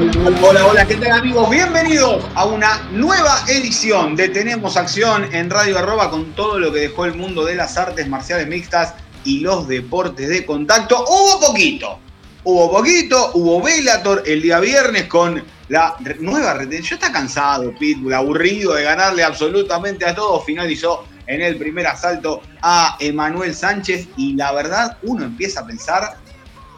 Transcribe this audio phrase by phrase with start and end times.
[0.00, 1.50] Hola, hola, ¿qué tal amigos?
[1.50, 6.80] Bienvenidos a una nueva edición de Tenemos Acción en Radio Arroba con todo lo que
[6.80, 11.04] dejó el mundo de las artes marciales mixtas y los deportes de contacto.
[11.06, 11.98] Hubo poquito,
[12.44, 16.98] hubo poquito, hubo Velator el día viernes con la nueva retención.
[16.98, 20.46] Está cansado, Pitbull, aburrido de ganarle absolutamente a todos.
[20.46, 26.16] Finalizó en el primer asalto a Emanuel Sánchez y la verdad uno empieza a pensar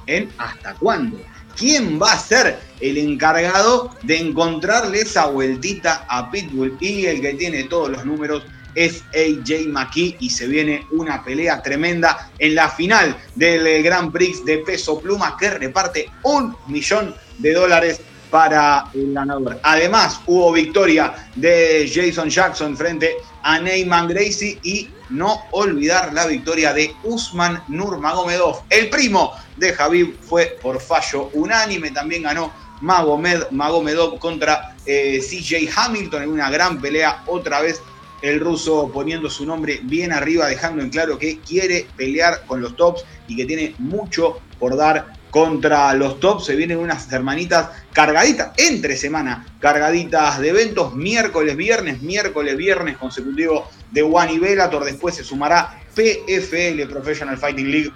[0.09, 1.19] en hasta cuándo
[1.56, 6.77] quién va a ser el encargado de encontrarle esa vueltita a Pitbull.
[6.81, 8.44] Y el que tiene todos los números
[8.75, 14.44] es AJ McKee y se viene una pelea tremenda en la final del Grand Prix
[14.44, 18.00] de peso pluma que reparte un millón de dólares
[18.33, 19.61] para el ganador.
[19.62, 26.72] Además, hubo victoria de Jason Jackson frente a Neyman Gracie y no olvidar la victoria
[26.72, 31.91] de Usman Nurmagomedov, el primo de Javib fue por fallo unánime.
[31.91, 37.25] También ganó Magomed, Magomedov contra eh, CJ Hamilton en una gran pelea.
[37.27, 37.83] Otra vez
[38.22, 42.75] el ruso poniendo su nombre bien arriba, dejando en claro que quiere pelear con los
[42.77, 46.44] tops y que tiene mucho por dar contra los tops.
[46.44, 53.69] Se vienen unas hermanitas cargaditas, entre semana, cargaditas de eventos, miércoles, viernes, miércoles, viernes consecutivo
[53.91, 54.84] de One y Bellator.
[54.84, 57.92] Después se sumará PFL, Professional Fighting League,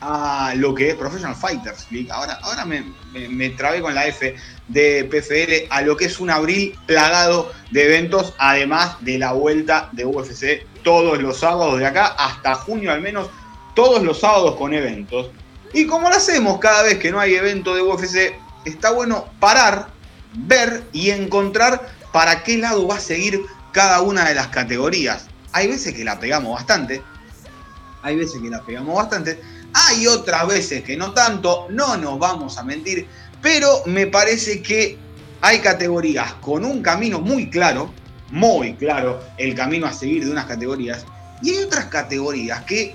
[0.00, 2.10] a lo que es Professional Fighters League.
[2.10, 4.34] Ahora, ahora me, trabé con la F
[4.66, 9.88] de PFL a lo que es un abril plagado de eventos, además de la vuelta
[9.92, 13.30] de UFC todos los sábados de acá hasta junio al menos,
[13.76, 15.30] todos los sábados con eventos.
[15.72, 19.88] Y como lo hacemos cada vez que no hay evento de UFC, está bueno parar,
[20.34, 23.40] ver y encontrar para qué lado va a seguir
[23.72, 25.26] cada una de las categorías.
[25.52, 27.02] Hay veces que la pegamos bastante,
[28.02, 29.40] hay veces que la pegamos bastante,
[29.72, 33.06] hay otras veces que no tanto, no nos vamos a mentir,
[33.40, 34.98] pero me parece que
[35.40, 37.92] hay categorías con un camino muy claro,
[38.30, 41.04] muy claro, el camino a seguir de unas categorías,
[41.42, 42.94] y hay otras categorías que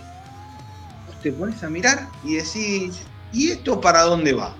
[1.25, 3.01] te pones a mirar y decís,
[3.33, 4.53] ¿y esto para dónde va?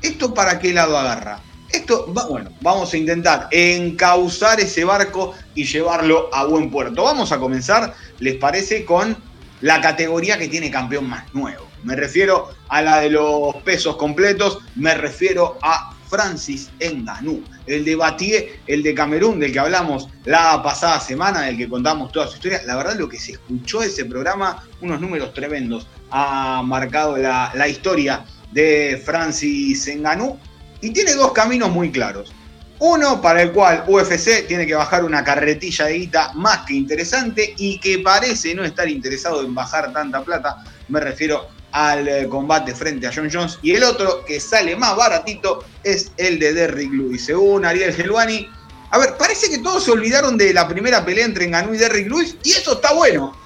[0.00, 1.42] ¿Esto para qué lado agarra?
[1.70, 7.04] Esto, va, bueno, vamos a intentar encauzar ese barco y llevarlo a buen puerto.
[7.04, 8.86] Vamos a comenzar, ¿les parece?
[8.86, 9.14] Con
[9.60, 11.66] la categoría que tiene campeón más nuevo.
[11.82, 17.96] Me refiero a la de los pesos completos, me refiero a Francis Ngannou, el de
[17.96, 22.34] Batié, el de Camerún, del que hablamos la pasada semana, del que contamos toda su
[22.34, 22.62] historia.
[22.64, 27.68] La verdad, lo que se escuchó ese programa, unos números tremendos, ha marcado la, la
[27.68, 30.38] historia de Francis Ngannou
[30.80, 32.32] y tiene dos caminos muy claros.
[32.78, 37.54] Uno para el cual UFC tiene que bajar una carretilla de guita más que interesante
[37.56, 40.62] y que parece no estar interesado en bajar tanta plata.
[40.88, 43.58] Me refiero al eh, combate frente a John Jones.
[43.60, 47.26] Y el otro que sale más baratito es el de Derrick Lewis.
[47.26, 48.48] Según Ariel Helwani.
[48.90, 52.08] A ver, parece que todos se olvidaron de la primera pelea entre Ngannou y Derrick
[52.08, 52.36] Lewis.
[52.44, 53.36] Y eso está bueno.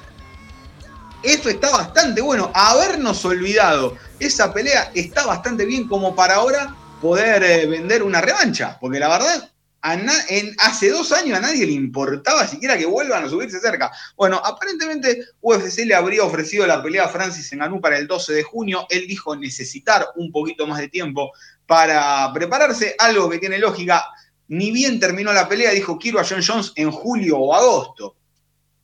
[1.25, 2.53] Eso está bastante bueno.
[2.55, 8.79] Habernos olvidado esa pelea está bastante bien como para ahora poder eh, vender una revancha.
[8.81, 9.51] Porque la verdad,
[9.83, 13.91] en, hace dos años a nadie le importaba siquiera que vuelvan a subirse cerca.
[14.17, 18.43] Bueno, aparentemente UFC le habría ofrecido la pelea a Francis Ngannou para el 12 de
[18.43, 18.87] junio.
[18.91, 21.33] Él dijo necesitar un poquito más de tiempo
[21.67, 24.05] para prepararse, algo que tiene lógica.
[24.49, 28.17] Ni bien terminó la pelea, dijo quiero a John Jones en julio o agosto.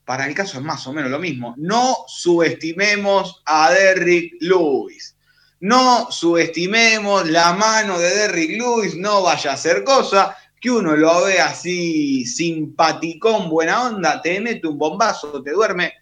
[0.03, 1.53] Para el caso es más o menos lo mismo.
[1.57, 5.17] No subestimemos a Derrick Lewis.
[5.59, 11.25] No subestimemos la mano de Derrick Lewis, no vaya a hacer cosa, que uno lo
[11.25, 15.93] ve así simpaticón, buena onda, te mete un bombazo, te duerme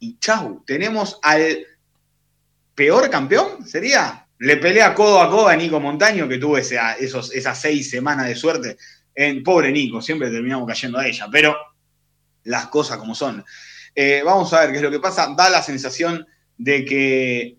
[0.00, 1.58] y chau, tenemos al
[2.74, 4.22] peor campeón, sería.
[4.38, 8.76] Le pelea codo a codo a Nico Montaño, que tuvo esas seis semanas de suerte.
[9.14, 11.56] En, pobre Nico, siempre terminamos cayendo a ella, pero
[12.44, 13.42] las cosas como son.
[13.94, 15.34] Eh, vamos a ver qué es lo que pasa.
[15.34, 16.26] Da la sensación
[16.58, 17.56] de que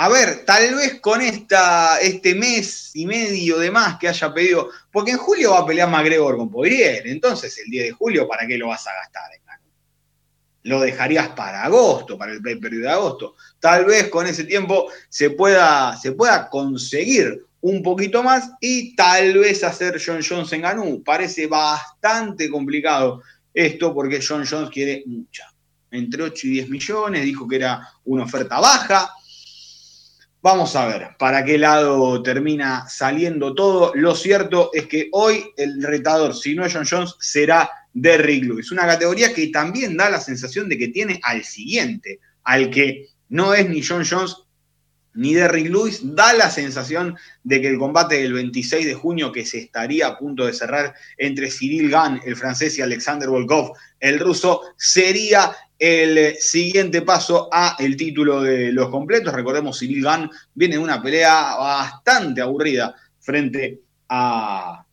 [0.00, 4.70] a ver, tal vez con esta, este mes y medio de más que haya pedido,
[4.92, 8.46] porque en julio va a pelear McGregor con Poirier, entonces el 10 de julio, ¿para
[8.46, 9.24] qué lo vas a gastar?
[10.62, 13.34] Lo dejarías para agosto, para el periodo de agosto.
[13.58, 19.38] Tal vez con ese tiempo se pueda, se pueda conseguir un poquito más y tal
[19.38, 21.02] vez hacer John Jones en Ganú.
[21.02, 23.22] Parece bastante complicado
[23.52, 25.52] esto porque John Jones quiere mucha.
[25.90, 29.10] Entre 8 y 10 millones, dijo que era una oferta baja.
[30.50, 33.92] Vamos a ver para qué lado termina saliendo todo.
[33.94, 38.72] Lo cierto es que hoy el retador, si no es John Jones, será Derrick Lewis.
[38.72, 43.52] Una categoría que también da la sensación de que tiene al siguiente, al que no
[43.52, 44.36] es ni John Jones
[45.12, 47.14] ni Derrick Lewis, da la sensación
[47.44, 50.94] de que el combate del 26 de junio que se estaría a punto de cerrar
[51.18, 57.76] entre Cyril Gann, el francés, y Alexander Volkov, el ruso, sería el siguiente paso a
[57.78, 59.32] el título de los completos.
[59.32, 64.84] Recordemos, Cyril Gann viene de una pelea bastante aburrida frente a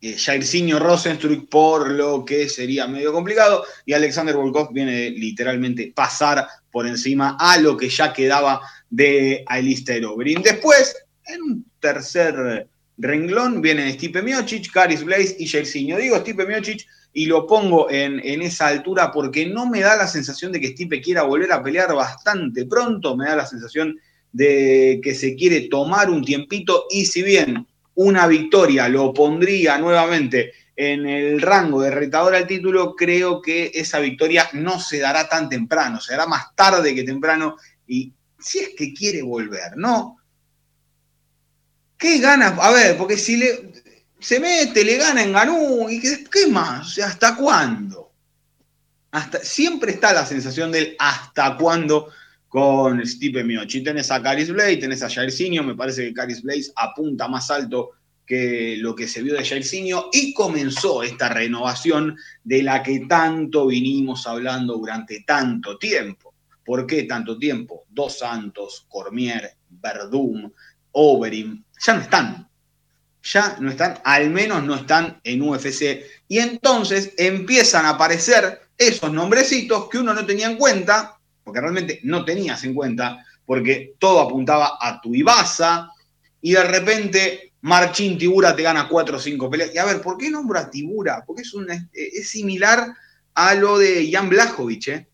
[0.00, 6.46] eh, Jairzinho Rosenstruck, por lo que sería medio complicado, y Alexander Volkov viene literalmente pasar
[6.70, 10.42] por encima a lo que ya quedaba de Alistair Overeem.
[10.42, 10.94] Después,
[11.24, 12.68] en un tercer
[12.98, 15.96] renglón, vienen Stipe Miocic, Caris Blaze y Jairzinho.
[15.96, 20.08] Digo Stipe Miocic y lo pongo en, en, esa altura porque no me da la
[20.08, 23.96] sensación de que Stipe quiera volver a pelear bastante pronto, me da la sensación
[24.32, 30.52] de que se quiere tomar un tiempito y si bien una victoria lo pondría nuevamente
[30.74, 35.48] en el rango de retador al título, creo que esa victoria no se dará tan
[35.48, 37.56] temprano, se dará más tarde que temprano
[37.86, 40.18] y si es que quiere volver, ¿no?
[41.96, 42.48] ¿Qué gana?
[42.60, 43.73] A ver, porque si le,
[44.24, 46.86] se mete, le gana en Ganú, ¿y qué, más?
[46.86, 48.10] O sea, ¿hasta cuándo?
[49.10, 52.08] Hasta, siempre está la sensación del hasta cuándo
[52.48, 53.84] con Stipe Miocic.
[53.84, 57.90] Tenés a Caris Blaze, tenés a Jairzinho, me parece que Caris Blaze apunta más alto
[58.24, 63.66] que lo que se vio de Jairzinho y comenzó esta renovación de la que tanto
[63.66, 66.32] vinimos hablando durante tanto tiempo.
[66.64, 67.84] ¿Por qué tanto tiempo?
[67.90, 70.50] Dos Santos, Cormier, Verdum,
[70.92, 72.48] Overeem, ya no están.
[73.24, 76.04] Ya no están, al menos no están en UFC.
[76.28, 82.00] Y entonces empiezan a aparecer esos nombrecitos que uno no tenía en cuenta, porque realmente
[82.02, 85.90] no tenías en cuenta, porque todo apuntaba a tu Ibasa,
[86.40, 89.74] y de repente Marchín Tibura te gana 4 o 5 peleas.
[89.74, 91.24] Y a ver, ¿por qué nombro Tibura?
[91.26, 91.54] Porque es,
[91.94, 92.94] es similar
[93.34, 95.08] a lo de Jan Blachowicz, ¿eh?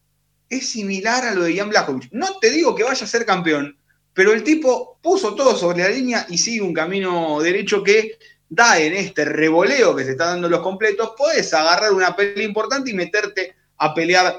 [0.49, 2.09] Es similar a lo de Jan Blachowicz.
[2.11, 3.79] No te digo que vaya a ser campeón,
[4.21, 8.19] pero el tipo puso todo sobre la línea y sigue un camino derecho que
[8.51, 12.91] da en este revoleo que se está dando los completos, puedes agarrar una pelea importante
[12.91, 14.39] y meterte a pelear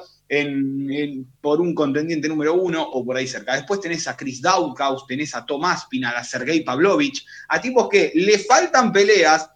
[1.42, 3.56] por un contendiente número uno o por ahí cerca.
[3.56, 8.12] Después tenés a Chris Daukaus, tenés a Tomás Pinal, a Sergei Pavlovich, a tipos que
[8.14, 9.50] le faltan peleas,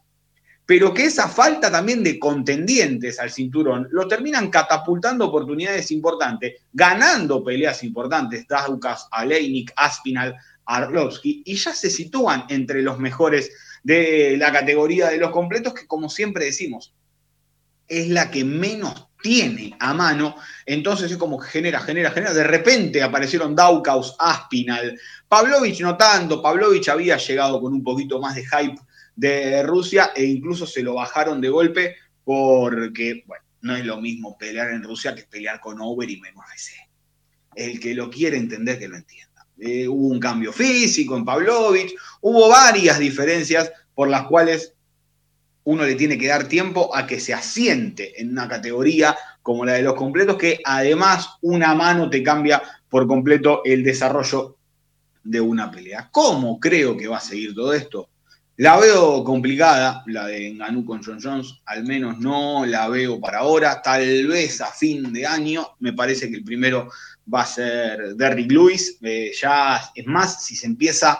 [0.65, 7.43] pero que esa falta también de contendientes al cinturón lo terminan catapultando oportunidades importantes, ganando
[7.43, 10.35] peleas importantes, Daukas, Aleinik, Aspinal,
[10.65, 13.51] Arlovsky, y ya se sitúan entre los mejores
[13.83, 16.93] de la categoría de los completos, que como siempre decimos,
[17.87, 20.35] es la que menos tiene a mano,
[20.65, 22.33] entonces es como que genera, genera, genera.
[22.33, 28.35] De repente aparecieron Daukaus, Aspinal, Pavlovich no tanto, Pavlovich había llegado con un poquito más
[28.35, 28.79] de hype
[29.15, 34.37] de Rusia e incluso se lo bajaron de golpe porque, bueno, no es lo mismo
[34.37, 36.43] pelear en Rusia que pelear con Over y menos
[37.55, 39.47] El que lo quiere entender, que lo entienda.
[39.57, 44.73] Eh, hubo un cambio físico en Pavlovich, hubo varias diferencias por las cuales
[45.63, 49.73] uno le tiene que dar tiempo a que se asiente en una categoría como la
[49.73, 54.57] de los completos, que además una mano te cambia por completo el desarrollo
[55.23, 56.09] de una pelea.
[56.11, 58.09] ¿Cómo creo que va a seguir todo esto?
[58.57, 63.39] La veo complicada, la de Ngannou con John Jones, al menos no la veo para
[63.39, 66.89] ahora, tal vez a fin de año, me parece que el primero
[67.31, 71.19] va a ser Derrick Lewis, eh, ya es más, si se empieza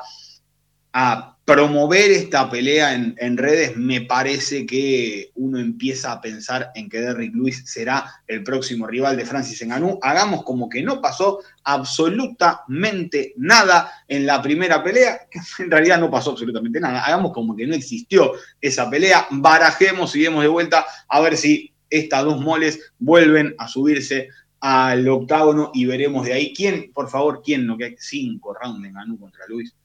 [0.93, 6.99] a promover esta pelea en, redes, me parece que uno empieza a pensar en que
[6.99, 9.99] Derrick Lewis será el próximo rival de Francis Ngannou.
[10.01, 16.09] Hagamos como que no pasó absolutamente nada en la primera pelea, que en realidad no
[16.09, 17.05] pasó absolutamente nada.
[17.05, 21.71] Hagamos como que no existió esa pelea, barajemos y demos de vuelta a ver si
[21.91, 24.29] estas dos moles vuelven a subirse
[24.61, 28.89] al octágono y veremos de ahí quién, por favor, quién no que cinco rounds de
[28.89, 29.75] Ngannou contra Luis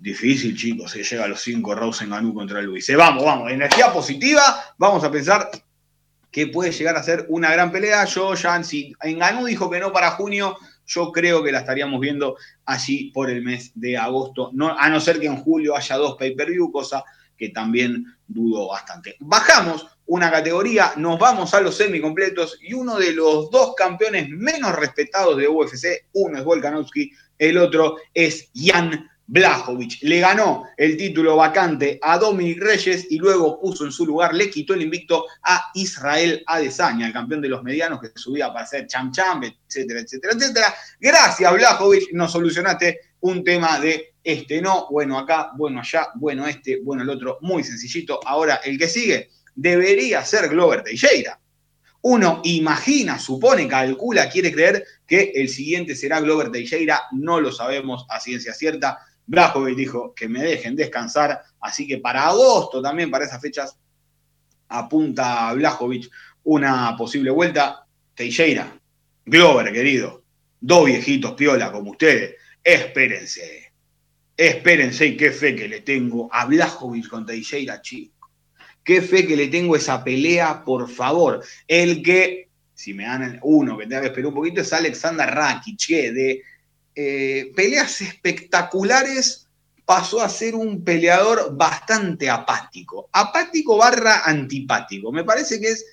[0.00, 2.88] Difícil, chicos, se llega a los cinco rounds en Ganú contra Luis.
[2.88, 4.40] Eh, vamos, vamos, energía positiva,
[4.78, 5.50] vamos a pensar
[6.30, 8.06] que puede llegar a ser una gran pelea.
[8.06, 12.00] Yo ya, si en Ganú dijo que no para junio, yo creo que la estaríamos
[12.00, 15.96] viendo allí por el mes de agosto, no, a no ser que en julio haya
[15.98, 17.04] dos pay-per-view, cosa
[17.36, 19.16] que también dudo bastante.
[19.20, 24.74] Bajamos una categoría, nos vamos a los semicompletos y uno de los dos campeones menos
[24.76, 31.36] respetados de UFC, uno es Volkanovski, el otro es Jan Blajovic le ganó el título
[31.36, 35.70] vacante a Dominic Reyes y luego puso en su lugar, le quitó el invicto a
[35.74, 40.32] Israel Adesanya, el campeón de los medianos que subía para ser cham cham, etcétera, etcétera,
[40.36, 40.74] etcétera.
[40.98, 46.80] Gracias, Blajovic, nos solucionaste un tema de este no, bueno acá, bueno allá, bueno este,
[46.82, 48.18] bueno el otro, muy sencillito.
[48.26, 51.38] Ahora, el que sigue debería ser Glover Teixeira.
[52.02, 58.06] Uno imagina, supone, calcula, quiere creer que el siguiente será Glover Teixeira, no lo sabemos
[58.08, 58.98] a ciencia cierta
[59.30, 63.78] Blajovic dijo que me dejen descansar, así que para agosto también, para esas fechas,
[64.68, 66.10] apunta Blajovic
[66.42, 67.86] una posible vuelta.
[68.12, 68.76] Teixeira,
[69.24, 70.24] Glover, querido,
[70.60, 73.72] dos viejitos piola como ustedes, espérense,
[74.36, 78.32] espérense y qué fe que le tengo a Blajovic con Teixeira, chico.
[78.82, 81.40] Qué fe que le tengo esa pelea, por favor.
[81.68, 85.86] El que, si me dan uno que tenga que esperar un poquito, es Alexander Rakic,
[85.86, 86.42] de
[87.02, 89.48] eh, peleas espectaculares
[89.86, 93.08] pasó a ser un peleador bastante apático.
[93.10, 95.10] Apático barra antipático.
[95.10, 95.86] Me parece que es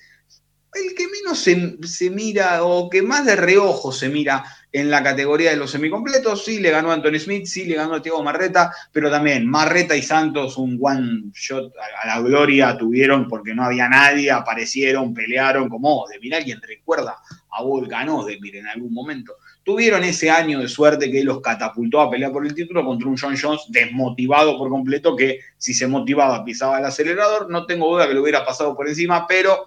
[0.74, 5.50] el que menos se, mira o que más de reojo se mira en la categoría
[5.50, 6.44] de los semicompletos.
[6.44, 10.02] Sí le ganó Anthony Smith, sí le ganó a Diego Marreta, pero también Marreta y
[10.02, 11.72] Santos un one shot
[12.02, 17.16] a la gloria tuvieron porque no había nadie, aparecieron, pelearon como de mira alguien recuerda
[17.50, 19.36] a Volkan Ozdemir en algún momento
[19.68, 23.18] tuvieron ese año de suerte que los catapultó a pelear por el título contra un
[23.18, 28.08] John Jones desmotivado por completo, que si se motivaba pisaba el acelerador, no tengo duda
[28.08, 29.66] que lo hubiera pasado por encima, pero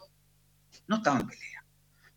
[0.88, 1.64] no estaba en pelea.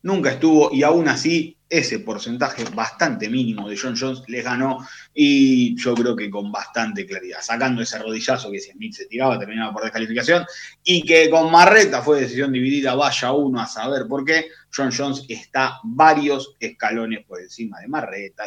[0.00, 5.76] Nunca estuvo y aún así ese porcentaje bastante mínimo de John Jones les ganó y
[5.76, 9.72] yo creo que con bastante claridad, sacando ese rodillazo que si Smith se tiraba terminaba
[9.72, 10.46] por descalificación
[10.84, 15.24] y que con Marreta fue decisión dividida, vaya uno a saber por qué, John Jones
[15.28, 18.44] está varios escalones por encima de Marreta,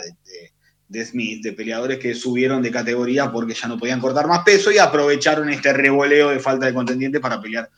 [0.87, 4.71] de, Smith, de peleadores que subieron de categoría porque ya no podían cortar más peso
[4.71, 7.69] y aprovecharon este revoleo de falta de contendiente para pelear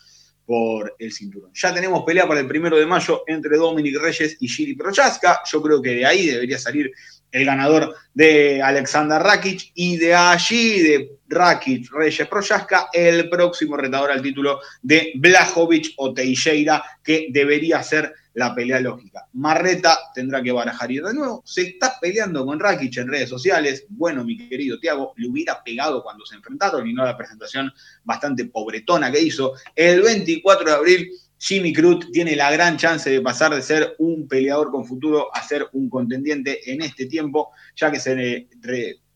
[0.50, 1.52] por el cinturón.
[1.54, 5.42] Ya tenemos pelea para el primero de mayo entre Dominic Reyes y Giri Prochaska.
[5.46, 6.92] Yo creo que de ahí debería salir
[7.32, 14.10] el ganador de Alexander Rakic y de allí, de Rakic, Reyes, Prochaska, el próximo retador
[14.10, 19.28] al título de Blajovic o Teixeira, que debería ser la pelea lógica.
[19.34, 21.42] Marreta tendrá que barajar y de nuevo.
[21.46, 23.86] Se está peleando con Rakic en redes sociales.
[23.90, 27.72] Bueno, mi querido Tiago, le hubiera pegado cuando se enfrentaron y no la presentación
[28.04, 29.54] bastante pobretona que hizo.
[29.76, 34.28] El 24 de abril, Jimmy Cruz tiene la gran chance de pasar de ser un
[34.28, 38.48] peleador con futuro a ser un contendiente en este tiempo, ya que se,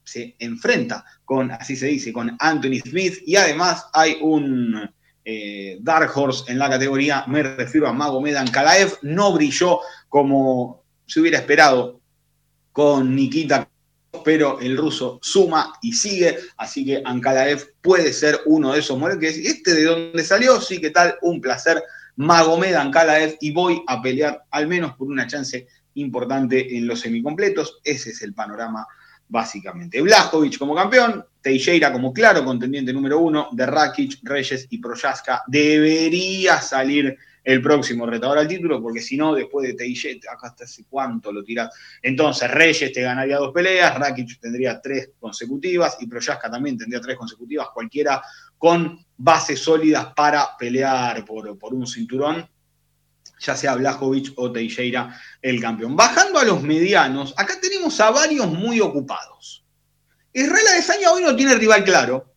[0.04, 4.90] se enfrenta con, así se dice, con Anthony Smith y además hay un
[5.26, 11.20] eh, Dark Horse en la categoría, me refiero a Magomed Ankalaev, no brilló como se
[11.20, 12.02] hubiera esperado
[12.72, 13.70] con Nikita,
[14.24, 19.38] pero el ruso suma y sigue, así que Ankalaev puede ser uno de esos moleques.
[19.38, 21.82] Este de donde salió, sí que tal, un placer.
[22.16, 27.80] Magomed Ankalaev y voy a pelear al menos por una chance importante en los semicompletos.
[27.84, 28.86] Ese es el panorama
[29.28, 30.02] básicamente.
[30.02, 35.44] Blajovic como campeón, Teixeira como claro contendiente número uno, de Rakic, Reyes y Proyaska.
[35.48, 40.64] Debería salir el próximo retador al título, porque si no, después de Teixeira, acá hasta
[40.64, 41.76] hace cuánto lo tiras.
[42.02, 47.18] Entonces, Reyes te ganaría dos peleas, Rakic tendría tres consecutivas y Proyaska también tendría tres
[47.18, 48.22] consecutivas, cualquiera
[48.58, 52.48] con bases sólidas para pelear por, por un cinturón
[53.44, 55.96] ya sea Blajovic o Teixeira el campeón.
[55.96, 59.64] Bajando a los medianos, acá tenemos a varios muy ocupados.
[60.32, 62.34] Israel Adesanya hoy no tiene rival claro.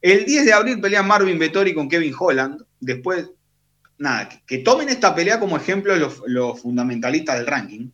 [0.00, 2.62] El 10 de abril pelea Marvin Vettori con Kevin Holland.
[2.80, 3.30] Después,
[3.98, 7.90] nada, que, tomen esta pelea como ejemplo los fundamentalistas del ranking.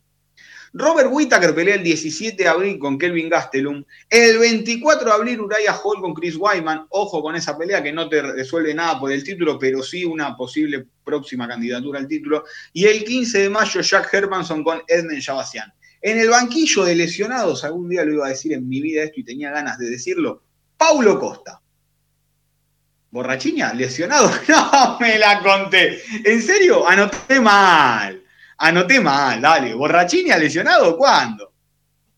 [0.73, 3.83] Robert Whittaker pelea el 17 de abril con Kelvin Gastelum.
[4.09, 6.85] El 24 de abril Uriah Hall con Chris Wyman.
[6.89, 10.37] Ojo con esa pelea que no te resuelve nada por el título, pero sí una
[10.37, 12.45] posible próxima candidatura al título.
[12.71, 15.73] Y el 15 de mayo Jack Hermanson con Edmund Shabasian.
[16.01, 19.19] En el banquillo de lesionados, algún día lo iba a decir en mi vida esto
[19.19, 20.41] y tenía ganas de decirlo,
[20.77, 21.61] Paulo Costa.
[23.11, 23.73] ¿Borrachiña?
[23.73, 24.31] ¿Lesionado?
[24.47, 26.01] No me la conté.
[26.23, 26.87] ¿En serio?
[26.87, 28.20] Anoté mal.
[28.63, 29.73] Anoté mal, dale.
[29.73, 30.95] ¿Borrachini ha lesionado?
[30.95, 31.51] ¿Cuándo?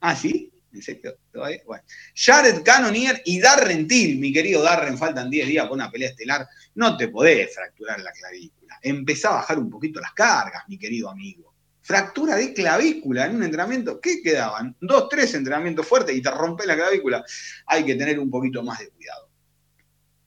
[0.02, 0.52] Ah, sí.
[0.74, 1.16] ¿En serio?
[1.32, 1.84] Bueno.
[2.14, 6.46] Jared Cannonier y Darren Till, mi querido Darren, faltan 10 días para una pelea estelar.
[6.76, 8.78] No te podés fracturar la clavícula.
[8.82, 11.54] Empezá a bajar un poquito las cargas, mi querido amigo.
[11.82, 14.02] Fractura de clavícula en un entrenamiento.
[14.02, 14.76] ¿Qué quedaban?
[14.82, 17.24] Dos, tres entrenamientos fuertes y te rompe la clavícula.
[17.68, 19.30] Hay que tener un poquito más de cuidado.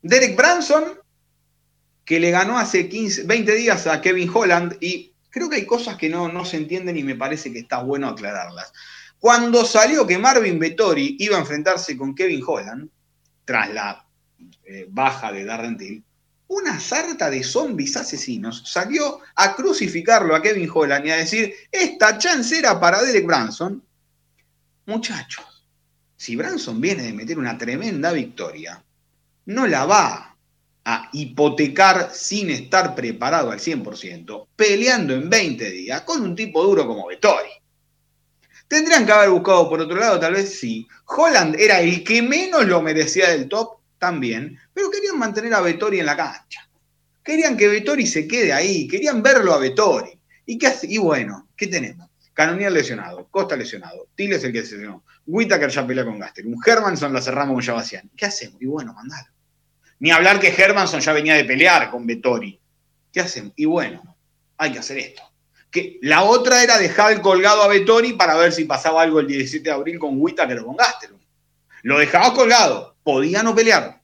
[0.00, 0.98] Derek Branson,
[2.06, 5.98] que le ganó hace 15, 20 días a Kevin Holland y creo que hay cosas
[5.98, 8.72] que no, no se entienden y me parece que está bueno aclararlas.
[9.18, 12.88] Cuando salió que Marvin Vettori iba a enfrentarse con Kevin Holland,
[13.44, 14.08] tras la
[14.64, 16.02] eh, baja de Darren Till,
[16.46, 22.16] una sarta de zombies asesinos salió a crucificarlo a Kevin Holland y a decir, esta
[22.16, 23.84] chance era para Derek Branson.
[24.86, 25.66] Muchachos,
[26.16, 28.82] si Branson viene de meter una tremenda victoria,
[29.44, 30.35] no la va
[30.88, 36.86] a hipotecar sin estar preparado al 100%, peleando en 20 días con un tipo duro
[36.86, 37.50] como Vettori.
[38.68, 40.86] Tendrían que haber buscado por otro lado, tal vez sí.
[41.06, 45.98] Holland era el que menos lo merecía del top también, pero querían mantener a Vettori
[45.98, 46.68] en la cancha.
[47.24, 50.16] Querían que Vettori se quede ahí, querían verlo a Vettori.
[50.46, 50.86] ¿Y qué hace?
[50.88, 52.08] Y bueno, ¿qué tenemos?
[52.32, 56.60] Canonier lesionado, Costa lesionado, Tiles el que se lesionó, Whittaker ya pelea con Gaster, un
[56.64, 58.08] Hermanson la cerramos con Javasian.
[58.16, 58.62] ¿Qué hacemos?
[58.62, 59.35] Y bueno, mandalo.
[59.98, 62.58] Ni hablar que Hermanson ya venía de pelear con Vettori.
[63.12, 63.52] ¿Qué hacen?
[63.56, 64.16] Y bueno,
[64.58, 65.22] hay que hacer esto.
[65.70, 69.64] Que la otra era dejar colgado a Vettori para ver si pasaba algo el 17
[69.64, 71.20] de abril con Whittaker o con Gastelum.
[71.82, 74.00] Lo dejaba colgado, podía no pelear.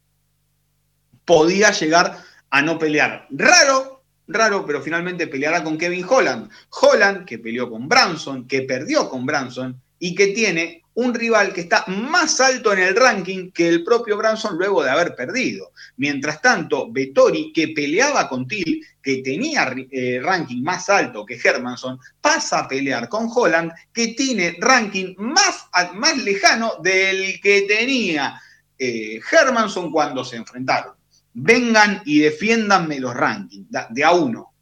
[1.24, 2.18] Podía llegar
[2.50, 3.26] a no pelear.
[3.30, 6.50] Raro, raro, pero finalmente peleará con Kevin Holland.
[6.70, 11.62] Holland, que peleó con Branson, que perdió con Branson y que tiene un rival que
[11.62, 15.72] está más alto en el ranking que el propio Branson luego de haber perdido.
[15.96, 21.98] Mientras tanto, Vettori, que peleaba con Till, que tenía eh, ranking más alto que Hermanson,
[22.20, 28.40] pasa a pelear con Holland, que tiene ranking más, más lejano del que tenía
[28.78, 30.94] eh, Hermanson cuando se enfrentaron.
[31.34, 34.52] Vengan y defiéndanme los rankings, de a uno,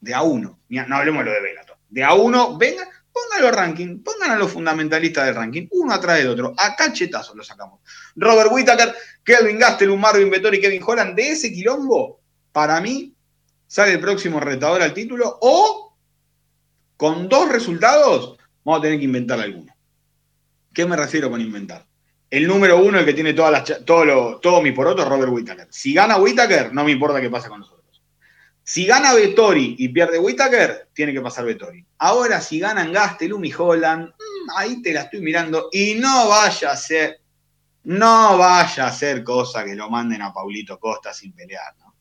[0.00, 4.02] de a uno, no hablemos lo de Bellator, de a uno, vengan, Pongan los rankings,
[4.02, 6.54] pongan a los fundamentalistas del ranking, uno atrás del otro.
[6.56, 7.80] A cachetazos lo sacamos.
[8.16, 11.14] Robert Whittaker, Kelvin Gastelum, Marvin Vettori Kevin Holland.
[11.14, 12.20] De ese quilombo,
[12.52, 13.14] para mí,
[13.66, 15.38] sale el próximo retador al título.
[15.42, 15.96] O,
[16.96, 19.74] con dos resultados, vamos a tener que inventar alguno.
[20.72, 21.84] ¿Qué me refiero con inventar?
[22.30, 25.68] El número uno, el que tiene todas las, todo, lo, todo mi poroto, Robert Whittaker.
[25.70, 27.81] Si gana Whittaker, no me importa qué pasa con nosotros.
[28.64, 31.84] Si gana Vettori y pierde Whitaker, tiene que pasar Vettori.
[31.98, 35.68] Ahora, si ganan Gastelum y Holland, mm, ahí te la estoy mirando.
[35.72, 37.20] Y no vaya a ser,
[37.84, 41.94] no vaya a ser cosa que lo manden a Paulito Costa sin pelear, ¿no?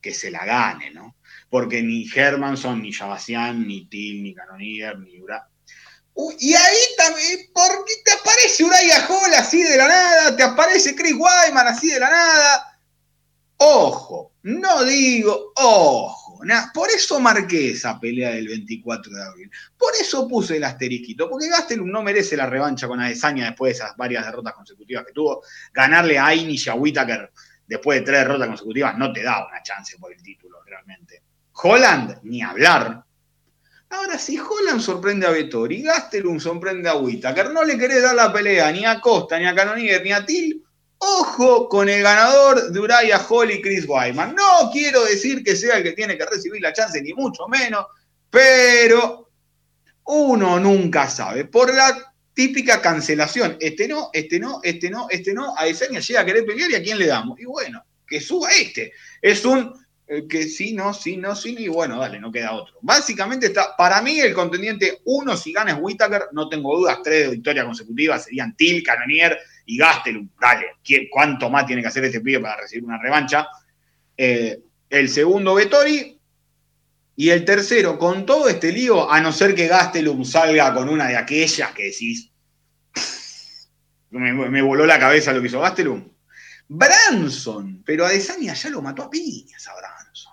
[0.00, 1.16] Que se la gane, ¿no?
[1.48, 5.48] Porque ni Hermanson, ni Javasian, ni Till, ni Canonier, ni Ura.
[6.40, 10.36] y ahí también, ¿por qué te aparece Uraya Hall así de la nada?
[10.36, 12.80] ¿Te aparece Chris Wyman así de la nada?
[13.58, 16.40] Ojo, no digo, ojo,
[16.72, 19.50] por eso marqué esa pelea del 24 de abril.
[19.76, 23.84] Por eso puse el asterisquito, porque Gastelum no merece la revancha con Adesanya después de
[23.84, 25.42] esas varias derrotas consecutivas que tuvo.
[25.72, 27.32] Ganarle a Ainish y a Whitaker
[27.66, 31.22] después de tres derrotas consecutivas no te da una chance por el título, realmente.
[31.52, 33.04] Holland, ni hablar.
[33.90, 38.32] Ahora, si Holland sorprende a Vettori, Gastelum sorprende a Whitaker, no le querés dar la
[38.32, 40.65] pelea ni a Costa, ni a Canonier, ni a Till,
[40.98, 44.34] Ojo con el ganador de Uriah Hall y Chris Wyman.
[44.34, 47.86] No quiero decir que sea el que tiene que recibir la chance, ni mucho menos,
[48.30, 49.30] pero
[50.04, 51.44] uno nunca sabe.
[51.44, 56.20] Por la típica cancelación, este no, este no, este no, este no, a Esenia llega
[56.20, 57.38] a querer pelear y a quién le damos.
[57.40, 58.92] Y bueno, que suba este.
[59.20, 59.72] Es un
[60.08, 62.76] eh, que sí, no, sí, no, sí, y bueno, dale, no queda otro.
[62.80, 67.32] Básicamente está, para mí el contendiente uno, si gana es Whitaker, no tengo dudas, tres
[67.32, 70.28] victorias consecutivas serían Till, Canonier y Gastelum.
[70.40, 70.66] Dale,
[71.10, 73.46] ¿cuánto más tiene que hacer este pibe para recibir una revancha?
[74.16, 76.18] Eh, el segundo, Vettori.
[77.18, 81.08] Y el tercero, con todo este lío, a no ser que Gastelum salga con una
[81.08, 82.30] de aquellas que decís,
[84.10, 86.16] me, me voló la cabeza lo que hizo Gastelum.
[86.68, 90.32] Branson, pero Adesanya ya lo mató a piñas a Branson.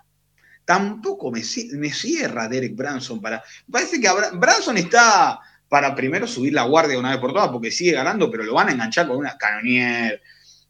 [0.64, 3.42] Tampoco me, cierra Derek Branson para.
[3.70, 5.38] Parece que Branson está
[5.74, 8.68] para primero subir la guardia una vez por todas, porque sigue ganando, pero lo van
[8.68, 10.22] a enganchar con una Canonier,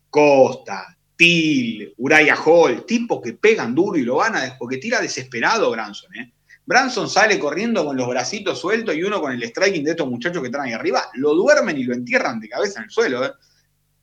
[0.09, 4.57] Costa, Till, Uraya Hall, tipos que pegan duro y lo van a.
[4.59, 6.33] porque tira desesperado Branson, ¿eh?
[6.65, 10.41] Branson sale corriendo con los bracitos sueltos y uno con el striking de estos muchachos
[10.41, 11.11] que están ahí arriba.
[11.17, 13.27] Lo duermen y lo entierran de cabeza en el suelo.
[13.27, 13.33] ¿eh?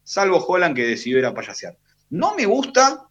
[0.04, 1.80] salvo Holland que decidió ir a payasear.
[2.12, 3.08] No me gusta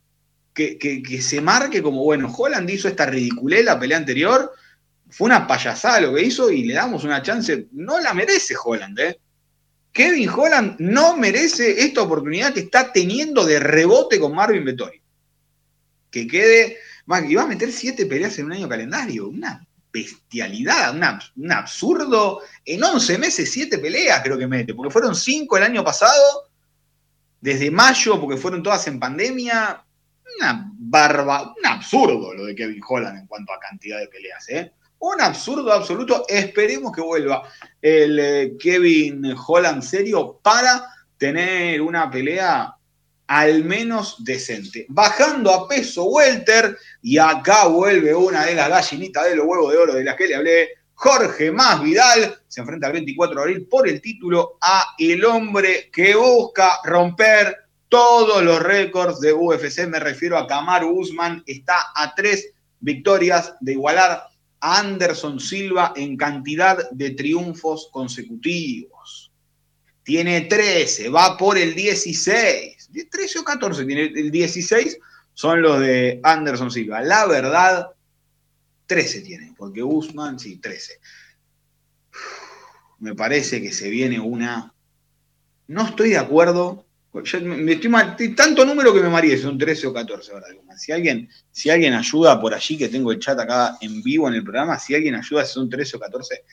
[0.55, 4.53] que, se marque como, bueno, Holland hizo esta ridiculez la pelea anterior,
[5.11, 7.69] fue una payasada lo que hizo y le damos una chance.
[7.73, 9.21] No la merece Holland, ¿eh?
[9.93, 15.03] Kevin Holland no merece esta oportunidad que está teniendo de rebote con Marvin Vettori.
[16.11, 16.79] Que quede.
[17.29, 19.29] Y va a meter siete peleas en un año calendario.
[19.29, 20.95] Una bestialidad,
[21.37, 22.41] un absurdo.
[22.65, 26.51] En 11 meses, siete peleas creo que mete, porque fueron cinco el año pasado
[27.41, 29.83] desde mayo, porque fueron todas en pandemia,
[30.39, 34.73] una barba, un absurdo lo de Kevin Holland en cuanto a cantidad de peleas, ¿eh?
[35.01, 36.25] Un absurdo absoluto.
[36.29, 37.43] Esperemos que vuelva
[37.81, 40.87] el eh, Kevin Holland serio para
[41.17, 42.75] tener una pelea
[43.27, 44.87] al menos decente.
[44.89, 49.79] Bajando a peso welter, y acá vuelve una de las gallinitas de los huevos de
[49.79, 53.69] oro de las que le hablé, Jorge Más Vidal, se enfrenta el 24 de abril
[53.71, 57.57] por el título a el hombre que busca romper
[57.89, 59.87] todos los récords de UFC.
[59.89, 64.30] Me refiero a Kamaru Usman, está a tres victorias de igualar
[64.61, 69.33] Anderson Silva en cantidad de triunfos consecutivos.
[70.03, 74.99] Tiene 13, va por el 16 13 o 14 tiene, el 16
[75.35, 77.01] son los de Anderson Silva.
[77.03, 77.91] La verdad,
[78.87, 81.01] 13 tiene, porque Usman, sí, 13.
[82.99, 84.75] Me parece que se viene una.
[85.69, 86.85] No estoy de acuerdo.
[87.13, 90.47] Me estoy mal, tanto número que me mareé, son 13 o 14 ahora.
[90.77, 94.35] Si alguien, si alguien ayuda por allí, que tengo el chat acá en vivo en
[94.35, 96.45] el programa, si alguien ayuda, son 13 o 14.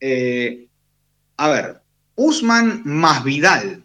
[0.00, 0.66] Eh,
[1.36, 1.80] a ver,
[2.14, 3.84] Usman más Vidal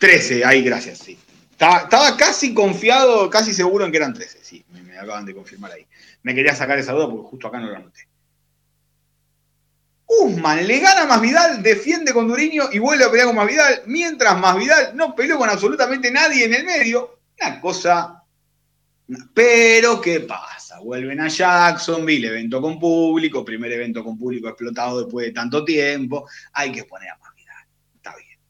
[0.00, 1.18] 13, ahí, gracias, sí.
[1.52, 5.86] Estaba, casi confiado, casi seguro en que eran 13, sí, me, acaban de confirmar ahí.
[6.22, 8.08] Me quería sacar esa duda porque justo acá no lo anoté.
[10.22, 14.38] Usman le gana a Masvidal, defiende con Duriño y vuelve a pelear con Masvidal, mientras
[14.38, 17.20] Masvidal no peleó con absolutamente nadie en el medio.
[17.40, 18.24] Una cosa.
[19.34, 20.80] Pero, ¿qué pasa?
[20.80, 26.28] Vuelven a Jacksonville, evento con público, primer evento con público explotado después de tanto tiempo.
[26.52, 27.18] Hay que poner a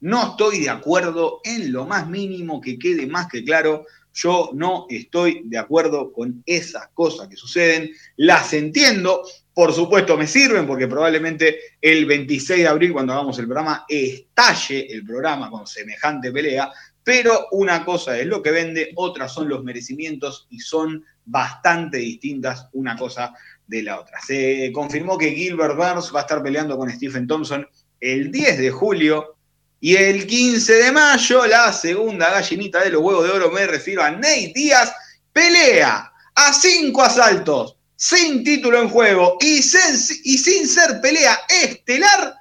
[0.00, 3.84] no estoy de acuerdo en lo más mínimo que quede más que claro.
[4.12, 7.90] Yo no estoy de acuerdo con esas cosas que suceden.
[8.16, 9.22] Las entiendo,
[9.60, 14.90] por supuesto me sirven porque probablemente el 26 de abril cuando hagamos el programa estalle
[14.90, 16.72] el programa con semejante pelea,
[17.04, 22.68] pero una cosa es lo que vende, otras son los merecimientos y son bastante distintas
[22.72, 23.34] una cosa
[23.66, 24.18] de la otra.
[24.26, 27.68] Se confirmó que Gilbert Burns va a estar peleando con Stephen Thompson
[28.00, 29.36] el 10 de julio
[29.78, 34.02] y el 15 de mayo, la segunda gallinita de los huevos de oro, me refiero
[34.02, 34.90] a Nate Díaz,
[35.34, 42.34] pelea a cinco asaltos, sin título en juego y sin, ser pelea estelar,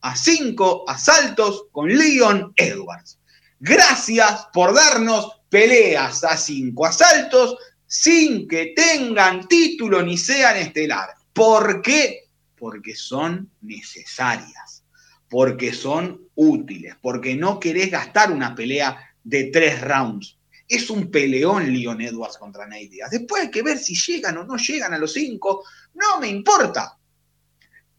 [0.00, 3.20] a cinco asaltos con Leon Edwards.
[3.60, 11.10] Gracias por darnos peleas a cinco asaltos sin que tengan título ni sean estelar.
[11.32, 12.24] ¿Por qué?
[12.56, 14.84] Porque son necesarias
[15.28, 20.38] porque son útiles, porque no querés gastar una pelea de tres rounds.
[20.68, 23.10] Es un peleón Leon Edwards contra Nate Diaz.
[23.10, 25.64] Después hay que ver si llegan o no llegan a los cinco.
[25.94, 26.98] No me importa.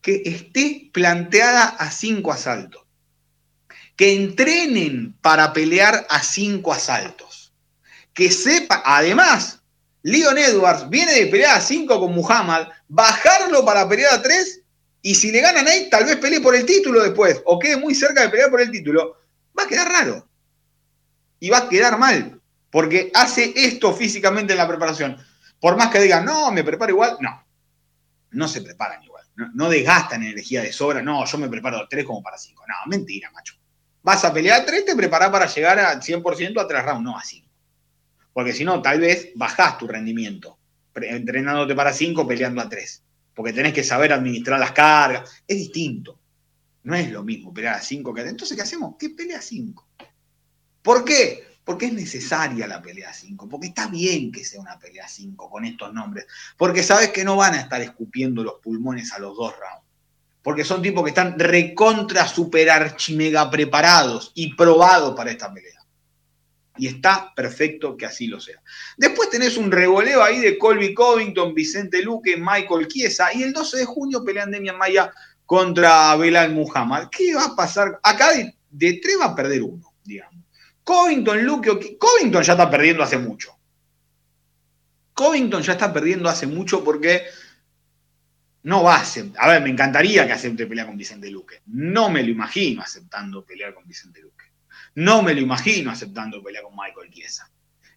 [0.01, 2.83] Que esté planteada a cinco asaltos.
[3.95, 7.53] Que entrenen para pelear a cinco asaltos.
[8.13, 9.61] Que sepa, además,
[10.03, 14.61] Leon Edwards viene de pelear a cinco con Muhammad, bajarlo para pelear a tres
[15.05, 17.93] y si le gana Nate, tal vez pelee por el título después, o quede muy
[17.93, 19.17] cerca de pelear por el título,
[19.55, 20.27] va a quedar raro.
[21.39, 22.34] Y va a quedar mal,
[22.75, 25.15] porque hace esto físicamente en la preparación.
[25.61, 27.41] Por más que digan, no, me preparo igual, no.
[28.31, 29.23] No se preparan igual.
[29.53, 31.01] No, desgastan energía de sobra.
[31.01, 32.65] No, yo me preparo tres como para cinco.
[32.67, 33.55] No, mentira, macho.
[34.03, 37.23] Vas a pelear tres, te preparas para llegar al 100% a tres rounds, no a
[37.23, 37.49] cinco.
[38.33, 40.59] Porque si no, tal vez bajás tu rendimiento
[40.95, 45.43] entrenándote para cinco, peleando a tres porque tenés que saber administrar las cargas.
[45.47, 46.19] Es distinto.
[46.83, 48.95] No es lo mismo pelear a 5 que a Entonces, ¿qué hacemos?
[48.97, 49.87] ¿Qué pelea a 5?
[50.81, 51.54] ¿Por qué?
[51.65, 55.09] Porque es necesaria la pelea a 5, porque está bien que sea una pelea a
[55.09, 59.19] 5 con estos nombres, porque sabes que no van a estar escupiendo los pulmones a
[59.19, 59.85] los dos rounds,
[60.41, 65.75] porque son tipos que están recontra super archimega preparados y probados para esta pelea
[66.77, 68.61] y está perfecto que así lo sea.
[68.97, 73.77] Después tenés un revoleo ahí de Colby Covington, Vicente Luque, Michael Chiesa y el 12
[73.77, 75.11] de junio pelean Demian Maya
[75.45, 77.07] contra Belal Muhammad.
[77.09, 77.99] ¿Qué va a pasar?
[78.03, 79.93] Acá de, tres va a perder uno.
[80.85, 83.57] Covington, Luque, Covington ya está perdiendo hace mucho.
[85.13, 87.23] Covington ya está perdiendo hace mucho porque
[88.63, 89.43] no va a aceptar.
[89.43, 91.61] A ver, me encantaría que acepte pelear con Vicente Luque.
[91.65, 94.45] No me lo imagino aceptando pelear con Vicente Luque.
[94.95, 97.49] No me lo imagino aceptando pelea con Michael Chiesa.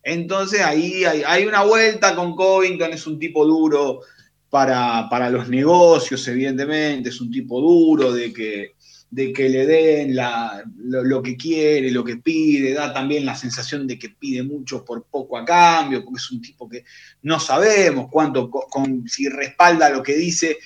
[0.03, 4.01] Entonces ahí hay, una vuelta con Covington, es un tipo duro
[4.49, 8.77] para, para, los negocios, evidentemente, es un tipo duro de que,
[9.11, 10.15] de que le den
[10.77, 15.05] lo, que quiere, lo que pide, da también la sensación de que pide mucho por
[15.05, 16.85] poco a cambio, porque es un tipo que
[17.23, 20.59] no sabemos cuánto, con, si respalda lo que dice,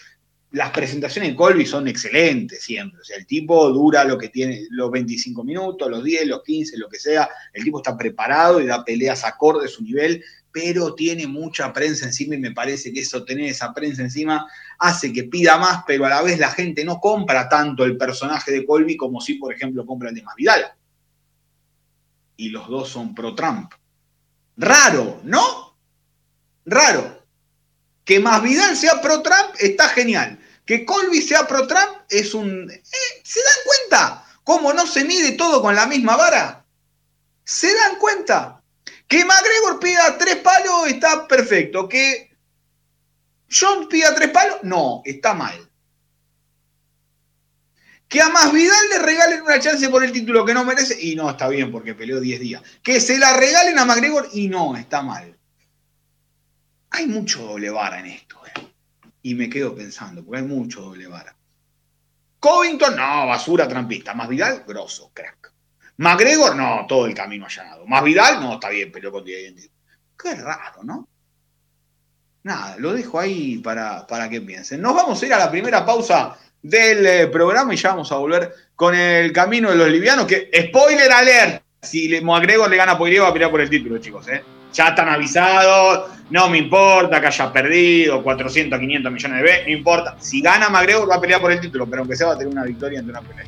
[0.52, 3.00] las presentaciones de Colby son excelentes siempre.
[3.00, 6.76] O sea, el tipo dura lo que tiene, los 25 minutos, los 10, los 15,
[6.78, 7.28] lo que sea.
[7.52, 10.22] El tipo está preparado y da peleas acorde a su nivel
[10.52, 14.46] pero tiene mucha prensa encima y me parece que eso, tener esa prensa encima,
[14.78, 18.52] hace que pida más, pero a la vez la gente no compra tanto el personaje
[18.52, 20.72] de Colby como si, por ejemplo, compra el de Masvidal.
[22.36, 23.72] Y los dos son pro-Trump.
[24.58, 25.78] Raro, ¿no?
[26.66, 27.24] Raro.
[28.04, 30.38] Que Masvidal sea pro-Trump está genial.
[30.66, 32.70] Que Colby sea pro-Trump es un...
[32.70, 32.82] Eh,
[33.24, 36.64] ¿Se dan cuenta cómo no se mide todo con la misma vara?
[37.44, 38.61] ¿Se dan cuenta?
[39.12, 41.86] Que McGregor pida tres palos está perfecto.
[41.86, 42.34] Que
[43.46, 45.70] John pida tres palos, no, está mal.
[48.08, 51.28] Que a Masvidal le regalen una chance por el título que no merece, y no,
[51.28, 52.62] está bien porque peleó 10 días.
[52.82, 55.38] Que se la regalen a McGregor, y no, está mal.
[56.88, 58.66] Hay mucho doble vara en esto, eh.
[59.20, 61.36] Y me quedo pensando, porque hay mucho doble vara.
[62.40, 64.14] Covington, no, basura trampista.
[64.14, 65.51] Masvidal, grosso, crack.
[65.98, 67.86] McGregor, no, todo el camino allanado.
[67.86, 71.08] Más Vidal, no, está bien, pero con Qué raro, ¿no?
[72.44, 74.80] Nada, lo dejo ahí para, para que piensen.
[74.80, 78.16] Nos vamos a ir a la primera pausa del eh, programa y ya vamos a
[78.16, 80.26] volver con el camino de los livianos.
[80.26, 83.98] Que, spoiler alert, si McGregor le gana a Poirier va a pelear por el título,
[83.98, 84.26] chicos.
[84.28, 84.42] ¿eh?
[84.72, 89.72] Ya están avisados, no me importa que haya perdido 400, 500 millones de veces, no
[89.72, 90.16] importa.
[90.18, 92.52] Si gana McGregor va a pelear por el título, pero aunque sea va a tener
[92.52, 93.46] una victoria ante una pelea.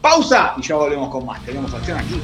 [0.00, 1.44] Pausa y ya volvemos con más.
[1.44, 2.20] Tenemos acción aquí.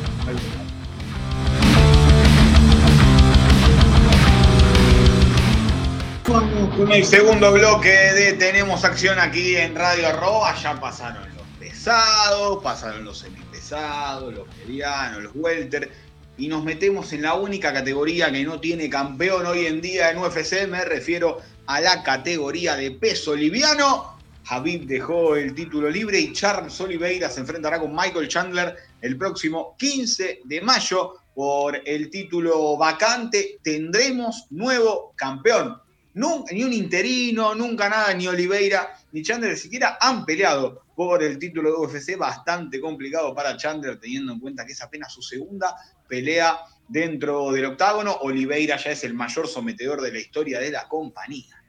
[6.24, 12.62] Con el segundo bloque de Tenemos Acción aquí en Radio Arroba, ya pasaron los pesados,
[12.62, 15.90] pasaron los semipesados, los medianos, los welter,
[16.36, 20.18] y nos metemos en la única categoría que no tiene campeón hoy en día en
[20.18, 24.15] UFC, me refiero a la categoría de peso liviano,
[24.48, 29.74] Habib dejó el título libre y Charles Oliveira se enfrentará con Michael Chandler el próximo
[29.76, 33.58] 15 de mayo por el título vacante.
[33.62, 35.80] Tendremos nuevo campeón.
[36.14, 41.70] ni un interino, nunca nada, ni Oliveira ni Chandler siquiera han peleado por el título
[41.70, 42.16] de UFC.
[42.16, 45.74] Bastante complicado para Chandler, teniendo en cuenta que es apenas su segunda
[46.08, 48.12] pelea dentro del octágono.
[48.22, 51.62] Oliveira ya es el mayor sometedor de la historia de la compañía.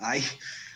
[0.00, 0.24] Ahí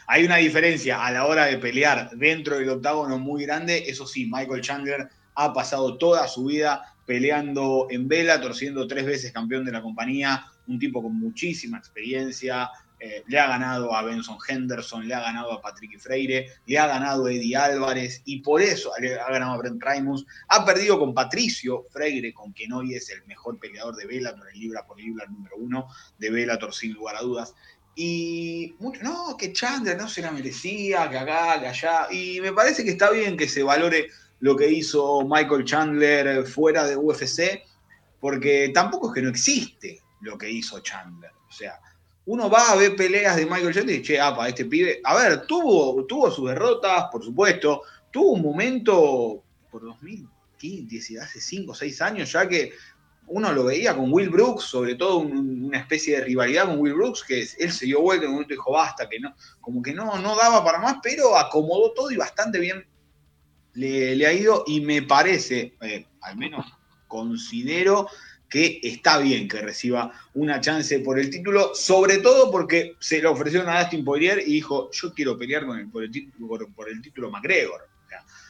[0.06, 3.84] hay una diferencia a la hora de pelear dentro del octágono muy grande.
[3.86, 9.32] Eso sí, Michael Chandler ha pasado toda su vida peleando en vela, torciendo tres veces
[9.32, 12.70] campeón de la compañía, un tipo con muchísima experiencia,
[13.04, 16.86] eh, le ha ganado a Benson Henderson, le ha ganado a Patrick Freire, le ha
[16.86, 19.82] ganado a Eddie Álvarez y por eso ha ganado a Brent.
[20.46, 24.60] Ha perdido con Patricio Freire, con quien hoy es el mejor peleador de Bellator, el
[24.60, 25.88] libra por libra número uno
[26.18, 27.56] de Bellator sin lugar a dudas.
[27.94, 32.08] Y mucho, no, que Chandler no se la merecía, que acá, que allá.
[32.10, 34.08] Y me parece que está bien que se valore
[34.40, 37.62] lo que hizo Michael Chandler fuera de UFC,
[38.18, 41.30] porque tampoco es que no existe lo que hizo Chandler.
[41.48, 41.78] O sea,
[42.26, 45.00] uno va a ver peleas de Michael Chandler y dice, che, apa, este pibe.
[45.04, 47.82] A ver, tuvo, tuvo sus derrotas, por supuesto.
[48.10, 52.72] Tuvo un momento por 2015, hace 5 o 6 años ya que
[53.26, 57.24] uno lo veía con Will Brooks, sobre todo una especie de rivalidad con Will Brooks,
[57.26, 59.94] que él se dio vuelta en un momento y dijo basta, que no, como que
[59.94, 62.84] no, no daba para más, pero acomodó todo y bastante bien
[63.74, 66.66] le, ha ido y me parece, eh, al menos
[67.08, 68.08] considero
[68.50, 73.32] que está bien que reciba una chance por el título, sobre todo porque se lo
[73.32, 77.00] ofrecieron a Dustin Poirier y dijo, yo quiero pelear con por, el título, por, el
[77.00, 77.88] título McGregor.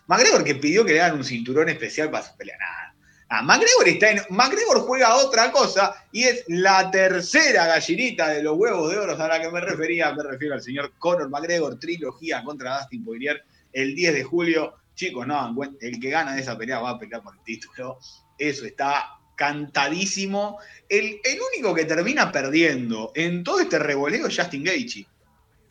[0.09, 2.93] McGregor que pidió que le hagan un cinturón especial para pelear nada
[3.35, 8.59] Ah, McGregor, está en, McGregor juega otra cosa y es la tercera gallinita de los
[8.59, 10.13] huevos de oro a la que me refería.
[10.13, 13.43] Me refiero al señor Conor McGregor, trilogía contra Dustin Poirier
[13.73, 14.75] el 10 de julio.
[14.95, 17.99] Chicos, no, el que gana de esa pelea va a pelear por el título.
[18.37, 20.59] Eso está cantadísimo.
[20.87, 21.19] El,
[21.55, 25.07] único que termina perdiendo en todo este revoleo es Justin Gaethje.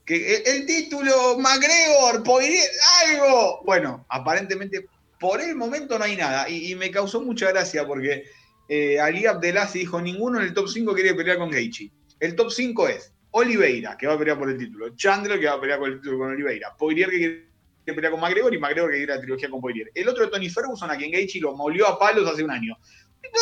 [0.04, 2.72] Que el, título, McGregor, Poirier,
[3.06, 3.62] algo.
[3.64, 4.88] Bueno, aparentemente
[5.22, 6.50] por el momento no hay nada.
[6.50, 8.26] Y, me causó mucha gracia porque
[8.68, 11.92] eh, Ali Abdelasi dijo: ninguno en el top 5 quiere pelear con Gaethje.
[12.20, 15.54] El top 5 es Oliveira, que va a pelear por el título, Chandler, que va
[15.54, 17.46] a pelear por el título con Oliveira, Poirier, que quiere
[17.86, 19.92] pelear con McGregor, y McGregor, que quiere la trilogía con Poirier.
[19.94, 22.76] El otro es Tony Ferguson, a quien Gaethje lo molió a palos hace un año.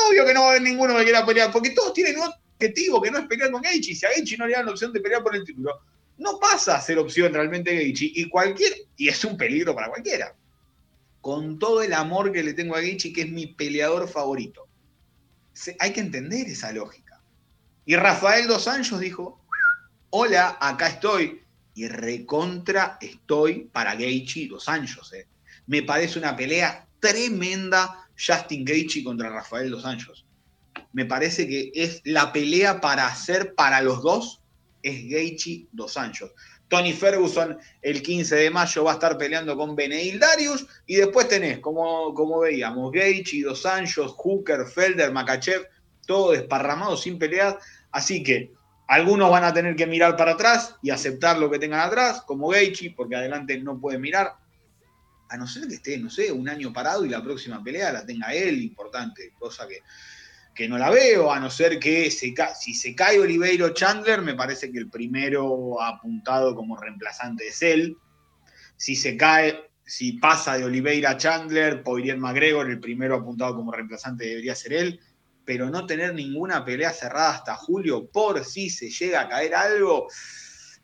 [0.10, 3.02] Obvio que no va a haber ninguno que quiera pelear, porque todos tienen un objetivo
[3.02, 3.96] que no es pelear con Gaethje.
[3.96, 5.80] Si a Gaethje no le dan la opción de pelear por el título,
[6.18, 8.12] no pasa a ser opción realmente Gaethje.
[8.14, 10.36] Y cualquier, y es un peligro para cualquiera
[11.22, 14.68] con todo el amor que le tengo a Gaethje, que es mi peleador favorito.
[15.80, 17.22] hay que entender esa lógica.
[17.86, 19.44] Y Rafael Dos Anjos dijo,
[20.12, 21.42] hola, acá estoy.
[21.74, 25.14] Y recontra estoy para Gaethje Dos Anjos.
[25.14, 25.28] Eh.
[25.68, 30.26] Me parece una pelea tremenda Justin Gaethje contra Rafael Dos Anjos.
[30.92, 34.42] me parece que es la pelea para hacer para los dos,
[34.82, 36.32] es Gaethje Dos Anjos.
[36.70, 41.28] Tony Ferguson el 15 de mayo va a estar peleando con Beneil Darius y después
[41.28, 45.68] tenés, como, como veíamos, Gaethje, Dos Anjos, Hooker, Felder, Makachev,
[46.06, 47.60] todo desparramado sin pelear.
[47.92, 48.54] Así que
[48.88, 52.50] algunos van a tener que mirar para atrás y aceptar lo que tengan atrás, como
[52.50, 54.36] Gaethje, porque adelante no puede mirar.
[55.30, 58.06] A no ser que esté, no sé, un año parado y la próxima pelea la
[58.06, 59.82] tenga él, importante, cosa que,
[60.54, 64.36] que no la veo, a no ser que se si se cae Oliveiro Chandler, me
[64.36, 67.98] parece que el primero apuntado como reemplazante es él.
[68.76, 74.26] Si se cae, si pasa de Oliveira Chandler, Poirier McGregor, el primero apuntado como reemplazante
[74.26, 75.00] debería ser él
[75.50, 80.06] pero no tener ninguna pelea cerrada hasta julio por si se llega a caer algo,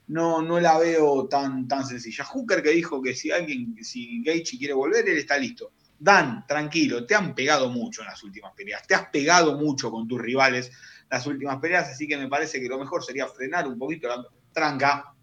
[0.07, 2.25] no, no la veo tan, tan sencilla.
[2.25, 5.71] Hooker que dijo que si alguien, si Gaethje quiere volver, él está listo.
[6.05, 10.07] Dan, tranquilo, te han pegado mucho en las últimas peleas, te has pegado mucho con
[10.07, 10.71] tus rivales
[11.09, 14.23] las últimas peleas, así que me parece que lo mejor sería frenar un poquito la
[14.53, 15.15] tranca,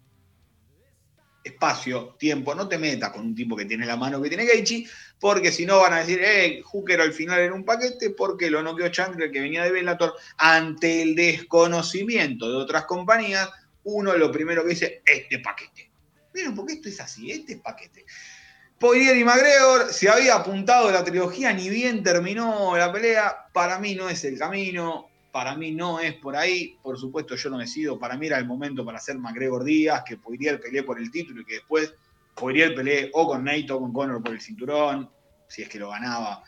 [1.41, 4.85] espacio, tiempo, no te metas con un tipo que tiene la mano que tiene Gaethje,
[5.21, 8.61] porque si no van a decir, eh, Hooker al final en un paquete, porque lo
[8.61, 13.49] noqueó Chandler que venía de Bellator, ante el desconocimiento de otras compañías,
[13.85, 15.89] uno lo primero que dice, este paquete.
[16.33, 18.03] Miren, porque esto es así, este paquete.
[18.83, 23.95] Poirier y McGregor, se había apuntado la trilogía, ni bien terminó la pelea, para mí
[23.95, 26.77] no es el camino, para mí no es por ahí.
[26.83, 27.97] Por supuesto, yo no decido.
[27.97, 31.39] Para mí era el momento para hacer McGregor Díaz, que Poirier peleé por el título
[31.39, 31.93] y que después
[32.35, 35.09] Poirier peleé o con Nate o con Conor por el cinturón,
[35.47, 36.43] si es que lo ganaba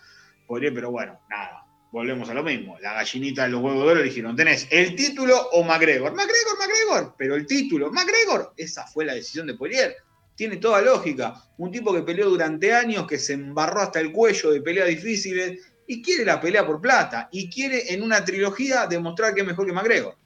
[0.45, 1.65] Poirier, pero bueno, nada.
[1.93, 2.77] Volvemos a lo mismo.
[2.81, 6.11] La gallinita de los huevos de oro dijeron: ¿tenés el título o McGregor?
[6.11, 8.51] McGregor, McGregor, pero el título, McGregor.
[8.57, 9.95] Esa fue la decisión de Poirier.
[10.35, 11.33] Tiene toda lógica.
[11.57, 15.59] Un tipo que peleó durante años, que se embarró hasta el cuello de peleas difíciles,
[15.87, 19.65] y quiere la pelea por plata y quiere en una trilogía demostrar que es mejor
[19.65, 20.17] que McGregor.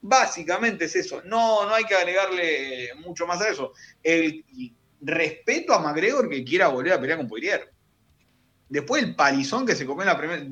[0.00, 1.22] Básicamente es eso.
[1.24, 3.72] No, no hay que agregarle mucho más a eso.
[4.02, 4.44] El
[5.00, 7.72] respeto a McGregor que quiera volver a pelear con Poirier.
[8.68, 10.44] Después el palizón que se comió en la primera.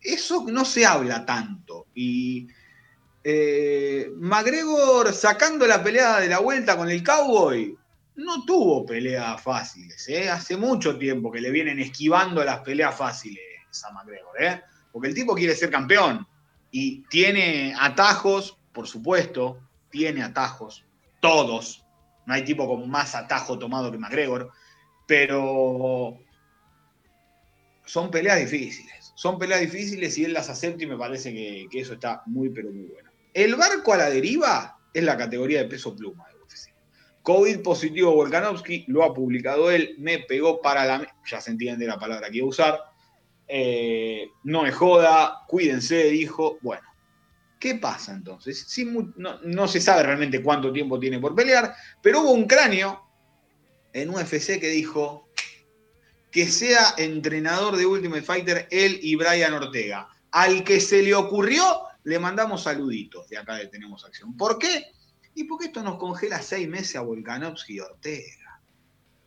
[0.00, 1.86] eso no se habla tanto.
[1.94, 2.48] Y
[3.26, 7.74] eh, McGregor sacando la pelea de la vuelta con el Cowboy,
[8.16, 10.06] no tuvo peleas fáciles.
[10.08, 10.28] ¿eh?
[10.28, 13.42] Hace mucho tiempo que le vienen esquivando las peleas fáciles
[13.82, 14.42] a McGregor.
[14.42, 14.60] ¿eh?
[14.92, 16.26] Porque el tipo quiere ser campeón
[16.70, 19.58] y tiene atajos, por supuesto,
[19.90, 20.84] tiene atajos,
[21.20, 21.84] todos.
[22.26, 24.50] No hay tipo con más atajo tomado que McGregor,
[25.06, 26.18] pero
[27.86, 29.12] son peleas difíciles.
[29.14, 32.50] Son peleas difíciles y él las acepta y me parece que, que eso está muy,
[32.50, 33.03] pero muy bueno.
[33.34, 36.24] El barco a la deriva es la categoría de peso pluma
[37.24, 41.16] COVID positivo Volkanovski, lo ha publicado él, me pegó para la...
[41.26, 42.80] Ya se entiende la palabra que iba a usar.
[43.48, 46.58] Eh, no es joda, cuídense, dijo.
[46.60, 46.86] Bueno,
[47.58, 48.66] ¿qué pasa entonces?
[49.16, 53.02] no, se sabe realmente cuánto tiempo tiene por pelear, pero hubo un cráneo
[53.94, 55.30] en UFC que dijo
[56.30, 60.10] que sea entrenador de Ultimate Fighter él y Brian Ortega.
[60.30, 64.36] Al que se le ocurrió, le mandamos saluditos de acá de Tenemos Acción.
[64.36, 64.92] ¿Por qué?
[65.34, 68.60] ¿Y por qué esto nos congela seis meses a Volkanovski y Ortega?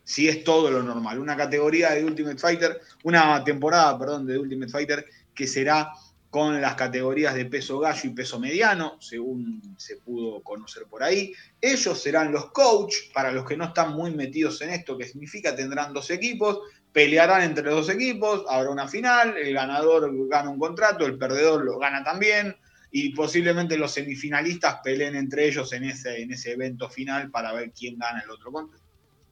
[0.04, 1.20] Si es todo lo normal.
[1.20, 5.92] Una categoría de Ultimate Fighter, una temporada, perdón, de Ultimate Fighter que será
[6.30, 11.34] con las categorías de peso gallo y peso mediano, según se pudo conocer por ahí.
[11.60, 15.56] Ellos serán los coach, para los que no están muy metidos en esto, que significa
[15.56, 16.60] tendrán dos equipos,
[16.92, 21.64] pelearán entre los dos equipos, habrá una final, el ganador gana un contrato, el perdedor
[21.64, 22.56] lo gana también,
[22.92, 27.72] y posiblemente los semifinalistas peleen entre ellos en ese, en ese evento final para ver
[27.72, 28.80] quién gana el otro contra.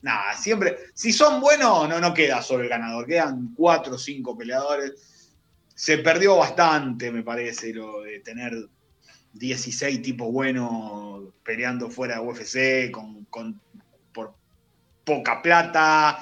[0.02, 4.38] Nada, siempre, si son buenos, no, no queda solo el ganador, quedan cuatro o cinco
[4.38, 5.32] peleadores.
[5.74, 8.54] Se perdió bastante, me parece, lo de tener
[9.34, 13.60] 16 tipos buenos peleando fuera de UFC con, con
[14.14, 14.36] por
[15.04, 16.20] poca plata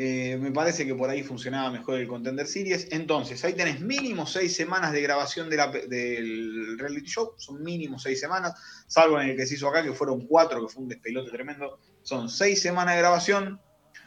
[0.00, 2.86] eh, me parece que por ahí funcionaba mejor el Contender Series.
[2.92, 7.32] Entonces, ahí tenés mínimo seis semanas de grabación del reality show.
[7.36, 8.54] Son mínimo seis semanas,
[8.86, 11.80] salvo en el que se hizo acá, que fueron cuatro, que fue un despelote tremendo.
[12.02, 13.60] Son seis semanas de grabación,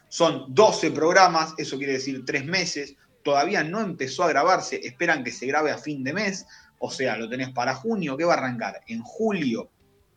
[0.07, 2.95] son 12 programas, eso quiere decir tres meses.
[3.21, 6.45] Todavía no empezó a grabarse, esperan que se grabe a fin de mes.
[6.79, 9.69] O sea, lo tenés para junio, que va a arrancar en julio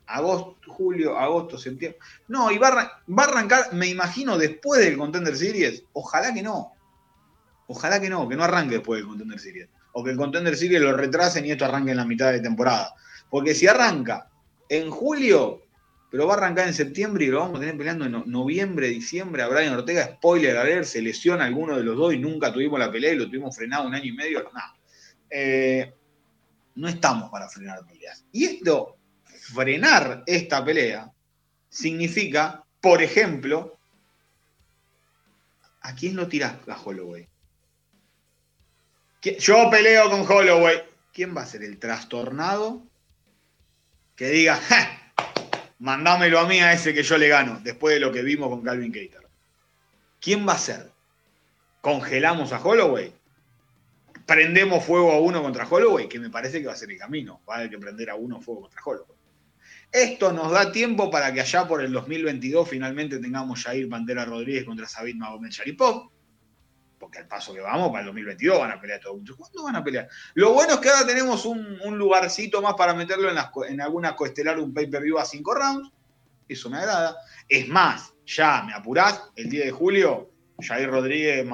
[0.07, 1.99] agosto, julio, agosto, septiembre.
[2.27, 5.83] No, y va a, arrancar, me imagino, después del Contender Series.
[5.93, 6.73] Ojalá que no.
[7.67, 9.69] Ojalá que no, que no arranque después del Contender Series.
[9.93, 12.93] O que el Contender Series lo retrasen y esto arranque en la mitad de temporada.
[13.29, 14.29] Porque si arranca
[14.69, 15.61] en julio,
[16.11, 19.43] pero va a arrancar en septiembre y lo vamos a tener peleando en noviembre, diciembre
[19.43, 22.79] a Brian Ortega, spoiler a ver, se lesiona alguno de los dos y nunca tuvimos
[22.79, 24.43] la pelea y lo tuvimos frenado un año y medio.
[24.53, 24.75] Nada.
[25.29, 25.93] eh,
[26.75, 28.25] no estamos para frenar peleas.
[28.31, 28.94] Y esto,
[29.55, 31.11] frenar esta pelea,
[31.69, 33.77] significa, por ejemplo,
[35.81, 37.27] ¿a quién lo tirás a Holloway?
[39.39, 40.83] Yo peleo con Holloway.
[41.11, 42.83] ¿Quién va a ser el trastornado
[44.15, 44.59] que diga,
[45.79, 48.61] mandámelo a mí a ese que yo le gano, después de lo que vimos con
[48.61, 49.25] Calvin Keiter?
[50.19, 50.91] ¿Quién va a ser?
[51.81, 53.13] ¿Congelamos a Holloway?
[54.25, 56.09] ¿Prendemos fuego a uno contra Holloway?
[56.09, 57.41] Que me parece que va a ser el camino.
[57.47, 59.14] Va a haber que prender a uno fuego contra Holloway.
[59.95, 64.65] Esto nos da tiempo para que allá por el 2022 finalmente tengamos Jair Pantera Rodríguez
[64.65, 66.11] contra Sabit Magomed Sharipov
[66.99, 69.37] porque al paso que vamos, para el 2022 van a pelear todos juntos.
[69.37, 70.09] ¿Cuándo van a pelear?
[70.33, 73.37] Lo bueno es que ahora tenemos un, lugarcito más para meterlo en,
[73.69, 75.89] en alguna coestelar, un pay-per-view a cinco rounds.
[76.49, 77.15] Eso me agrada.
[77.47, 80.29] Es más, ya me apurás, el 10 de julio,
[80.59, 81.47] Jair Rodríguez,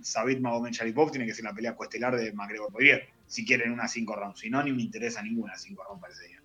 [0.00, 3.86] Sabit Magomed Sharipov tiene que ser la pelea coestelar de McGregor Poirier, si quieren una
[3.86, 4.40] cinco rounds.
[4.40, 6.41] Si no, ni me interesa ninguna cinco rounds para ese día.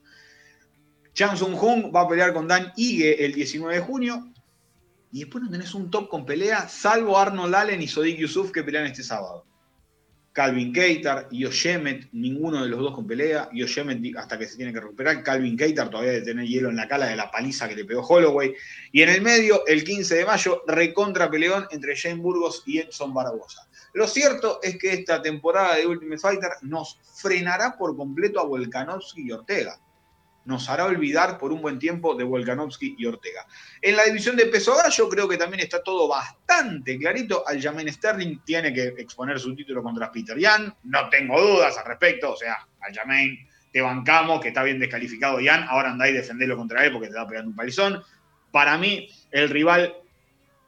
[1.17, 4.31] Chang Sung Jung va a pelear con Dan Ige el 19 de junio.
[5.11, 8.61] Y después no tenés un top con pelea, salvo Arnold Allen y Sodik Yusuf que
[8.61, 9.43] pelean este sábado.
[10.31, 13.49] Calvin Keitar, Yoshemet, ninguno de los dos con pelea.
[13.51, 15.23] Yoshemet hasta que se tiene que recuperar.
[15.23, 18.01] Calvin Keitar todavía de tener hielo en la cala de la paliza que le pegó
[18.01, 18.53] Holloway.
[18.91, 23.11] Y en el medio, el 15 de mayo, recontra peleón entre Jane Burgos y Edson
[23.11, 23.67] Barbosa.
[23.93, 29.23] Lo cierto es que esta temporada de Ultimate Fighter nos frenará por completo a Volkanovski
[29.23, 29.79] y Ortega
[30.47, 33.45] nos hará olvidar por un buen tiempo de Volkanovski y Ortega.
[33.81, 37.45] En la división de peso gallo creo que también está todo bastante clarito.
[37.45, 42.31] Aljamain Sterling tiene que exponer su título contra Peter Yan, no tengo dudas al respecto,
[42.31, 43.37] o sea, Aljamain
[43.73, 47.15] te bancamos, que está bien descalificado Yan, ahora andáis a defenderlo contra él porque te
[47.15, 48.01] va pegando un palizón.
[48.51, 49.93] Para mí, el rival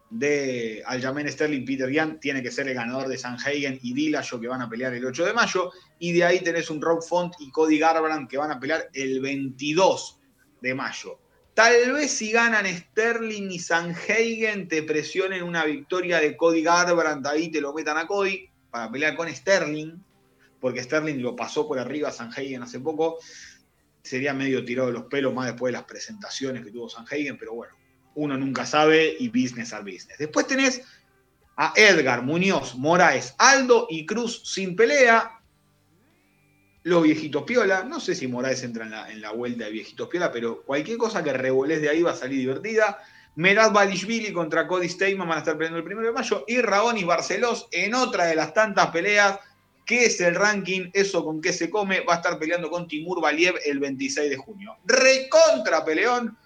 [0.09, 4.47] de Aljamain Sterling, Peter Yan, tiene que ser el ganador de Sanhagen y Dillashaw que
[4.47, 5.71] van a pelear el 8 de mayo.
[5.99, 9.21] Y de ahí tenés un Rob Font y Cody Garbrandt que van a pelear el
[9.21, 10.19] 22
[10.61, 11.19] de mayo.
[11.53, 17.51] Tal vez si ganan Sterling y Sanhagen te presionen una victoria de Cody Garbrandt, ahí
[17.51, 20.01] te lo metan a Cody para pelear con Sterling,
[20.59, 23.19] porque Sterling lo pasó por arriba a Sanhagen hace poco.
[24.01, 27.53] Sería medio tirado de los pelos más después de las presentaciones que tuvo Sanhagen, pero
[27.53, 27.75] bueno,
[28.15, 30.17] uno nunca sabe y business al business.
[30.17, 30.81] Después tenés
[31.61, 35.41] a Edgar, Muñoz, Moraes, Aldo y Cruz sin pelea.
[36.83, 40.63] Los viejitos piola, no sé si Moraes entra en la, vuelta de viejitos piola, pero
[40.63, 42.99] cualquier cosa que revolés de ahí va a salir divertida.
[43.35, 46.45] Merad Balishvili contra Cody Steyman van a estar peleando el 1 de mayo.
[46.47, 49.39] Y y Barcelos en otra de las tantas peleas.
[49.85, 50.89] que es el ranking?
[50.93, 52.01] Eso con qué se come.
[52.01, 54.77] Va a estar peleando con Timur Valiev el 26 de junio.
[54.85, 56.37] Recontra peleón.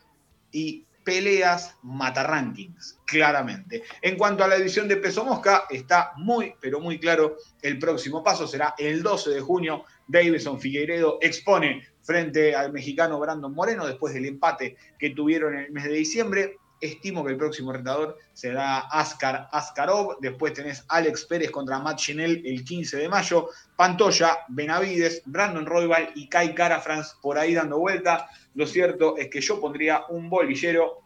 [0.51, 3.83] Y peleas mata rankings, claramente.
[4.01, 7.37] En cuanto a la división de peso mosca, está muy, pero muy claro.
[7.61, 9.85] El próximo paso será el 12 de junio.
[10.07, 15.71] Davison Figueiredo expone frente al mexicano Brandon Moreno después del empate que tuvieron en el
[15.71, 16.57] mes de diciembre.
[16.83, 20.17] Estimo que el próximo retador será Askar Askarov.
[20.19, 23.47] Después tenés Alex Pérez contra Matt Chinel el 15 de mayo.
[23.77, 28.27] Pantoya, Benavides, Brandon Roybal y Kai Cara France por ahí dando vuelta.
[28.55, 30.99] Lo cierto es que yo pondría un bolillero.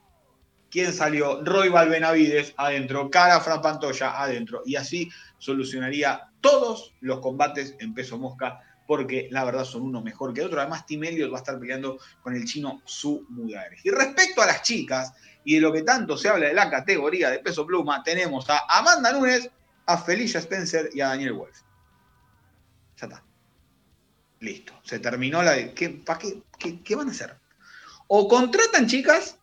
[0.71, 1.43] ¿Quién salió?
[1.43, 4.63] Roybal Benavides adentro, Cara Fran Pantoya adentro.
[4.65, 10.33] Y así solucionaría todos los combates en peso mosca porque la verdad son uno mejor
[10.33, 10.59] que otro.
[10.59, 13.85] Además, Tim Elliott va a estar peleando con el chino Su Mudares.
[13.85, 15.13] Y respecto a las chicas,
[15.47, 18.63] y de lo que tanto se habla de la categoría de peso pluma, tenemos a
[18.67, 19.49] Amanda Nunes,
[19.85, 21.61] a Felicia Spencer y a Daniel Wolf.
[22.97, 23.23] Ya está.
[24.41, 24.73] Listo.
[24.83, 25.73] Se terminó la.
[25.73, 27.37] ¿Qué, ¿Para qué, qué, van a hacer?
[28.07, 29.37] O contratan chicas,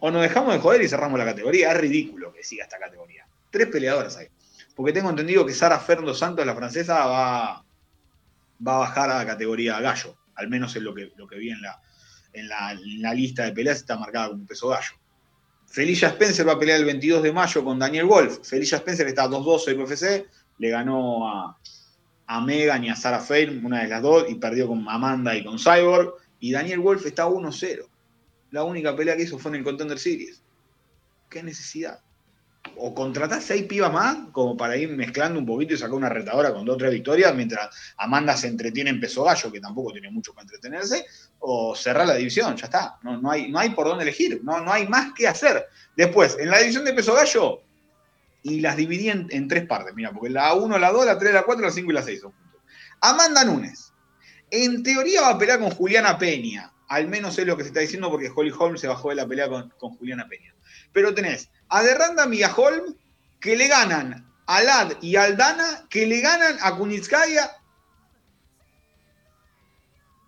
[0.00, 1.72] o nos dejamos de joder y cerramos la categoría.
[1.72, 3.26] Es ridículo que siga esta categoría.
[3.50, 4.28] Tres peleadoras ahí.
[4.74, 7.64] Porque tengo entendido que Sara Ferndo Santos, la francesa, va,
[8.66, 10.14] va a bajar a la categoría gallo.
[10.34, 11.80] Al menos es lo que, lo que vi en la,
[12.34, 14.92] en la, lista de peleas, está marcada como peso gallo.
[15.66, 18.38] Felicia Spencer va a pelear el 22 de mayo con Daniel Wolf.
[18.42, 21.58] Felicia Spencer está 2-2 en UFC, le ganó a,
[22.26, 25.44] a Megan y a Sarah Fein, una de las dos, y perdió con Amanda y
[25.44, 26.14] con Cyborg.
[26.40, 27.86] Y Daniel Wolf está 1-0.
[28.50, 30.42] La única pelea que hizo fue en el Contender Series.
[31.28, 32.00] ¿Qué necesidad?
[32.76, 36.52] O contratás seis pibas más, como para ir mezclando un poquito y sacar una retadora
[36.52, 40.10] con dos o tres victorias, mientras Amanda se entretiene en peso gallo, que tampoco tiene
[40.10, 41.06] mucho para entretenerse,
[41.38, 42.98] o cerrar la división, ya está.
[43.02, 45.66] No, no, hay, no hay por dónde elegir, no, no hay más que hacer.
[45.96, 47.62] Después, en la división de peso gallo,
[48.42, 51.42] y las dividí en, tres partes, mira, porque la 1, la 2, la 3, la
[51.42, 52.60] 4, la 5 y la 6 son juntos.
[53.00, 53.92] Amanda Nunes,
[54.50, 57.80] en teoría va a pelear con Juliana Peña, al menos es lo que se está
[57.80, 60.54] diciendo porque Holly Holm se bajó de la pelea con, Juliana Peña.
[60.92, 62.96] Pero tenés a Derranda Holm
[63.40, 67.50] que le ganan a Lad y Aldana, que le ganan a Kunitskaya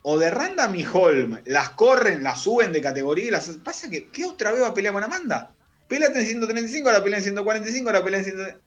[0.03, 3.49] o de Random y Holm las corren, las suben de categoría y las.
[3.63, 5.53] Pasa que, ¿qué otra vez va a pelear con Amanda?
[5.87, 8.61] Pelea en 135, ahora pelea en 145, ahora pelea en 100.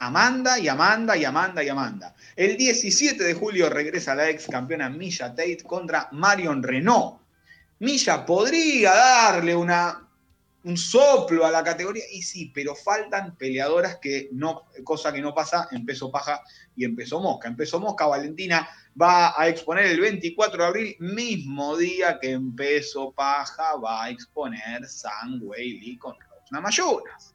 [0.00, 2.14] Amanda y Amanda y Amanda y Amanda.
[2.34, 7.20] El 17 de julio regresa la ex campeona Misha Tate contra Marion Renault.
[7.80, 10.07] Misha podría darle una,
[10.64, 15.34] un soplo a la categoría, y sí, pero faltan peleadoras que no, cosa que no
[15.34, 16.42] pasa en peso paja
[16.76, 17.48] y en peso mosca.
[17.48, 18.68] En peso mosca, Valentina
[19.00, 24.10] va a exponer el 24 de abril, mismo día que en peso paja va a
[24.10, 27.34] exponer San Lee con Rosna Mayunas.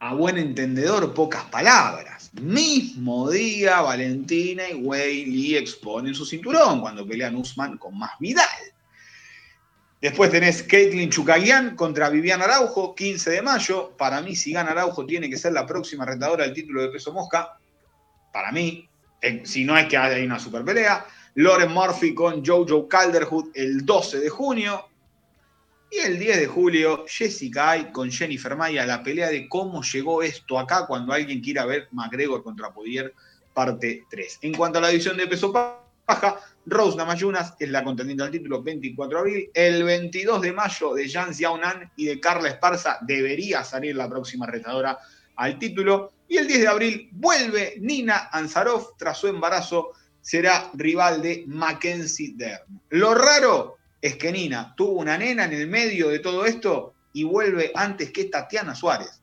[0.00, 2.30] A buen entendedor, pocas palabras.
[2.34, 8.44] Mismo día, Valentina y Wei Lee exponen su cinturón cuando pelean Usman con más Vidal.
[10.04, 13.94] Después tenés Caitlin Chukagian contra Vivian Araujo, 15 de mayo.
[13.96, 17.10] Para mí, si gana Araujo, tiene que ser la próxima retadora del título de peso
[17.10, 17.56] mosca.
[18.30, 18.86] Para mí,
[19.22, 21.06] eh, si no es que haya una super pelea.
[21.36, 24.86] Lauren Murphy con Jojo Calderwood el 12 de junio.
[25.90, 30.22] Y el 10 de julio, Jessica Ay con Jennifer Maya, la pelea de cómo llegó
[30.22, 33.14] esto acá cuando alguien quiera ver McGregor contra Podier,
[33.54, 34.40] parte 3.
[34.42, 38.62] En cuanto a la división de peso paja, Rose Namayunas es la contendiente al título
[38.62, 39.50] 24 de abril.
[39.52, 44.46] El 22 de mayo de Jan Xiaonan y de Carla Esparza debería salir la próxima
[44.46, 44.98] retadora
[45.36, 46.12] al título.
[46.26, 49.92] Y el 10 de abril vuelve Nina Anzarov tras su embarazo.
[50.22, 52.80] Será rival de Mackenzie Dern.
[52.88, 57.24] Lo raro es que Nina tuvo una nena en el medio de todo esto y
[57.24, 59.20] vuelve antes que Tatiana Suárez.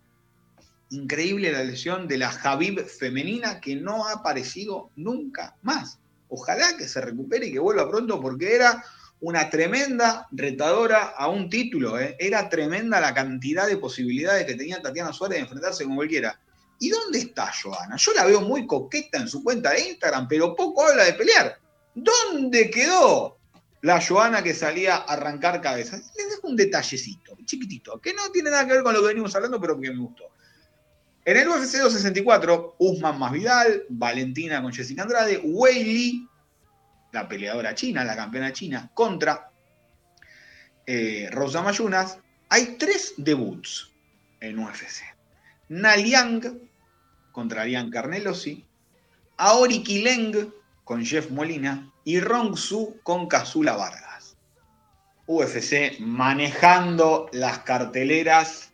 [0.92, 6.01] Increíble la lesión de la Javib femenina que no ha aparecido nunca más.
[6.34, 8.84] Ojalá que se recupere y que vuelva pronto porque era
[9.20, 12.00] una tremenda retadora a un título.
[12.00, 12.16] ¿eh?
[12.20, 16.40] Era tremenda la cantidad de posibilidades que tenía Tatiana Suárez de enfrentarse con cualquiera.
[16.80, 17.98] ¿Y dónde está Joana?
[17.98, 21.60] Yo la veo muy coqueta en su cuenta de Instagram, pero poco habla de pelear.
[21.94, 23.38] ¿Dónde quedó
[23.82, 26.14] la Joana que salía a arrancar cabezas?
[26.16, 29.36] Les dejo un detallecito, chiquitito, que no tiene nada que ver con lo que venimos
[29.36, 30.32] hablando, pero que me gustó.
[31.24, 36.28] En el UFC 264, Usman más Vidal, Valentina con Jessica Andrade, Wei Li,
[37.12, 39.52] la peleadora china, la campeona china, contra
[40.88, 42.18] eh, Rosa Mayunas.
[42.50, 43.92] Hay tres debuts
[44.40, 45.04] en UFC.
[45.70, 46.60] Naliang
[47.32, 48.66] contra Lian Carnelosi,
[49.38, 50.52] Aori Kileng
[50.84, 54.36] con Jeff Molina y Rong Su con Kazula Vargas.
[55.28, 58.71] UFC manejando las carteleras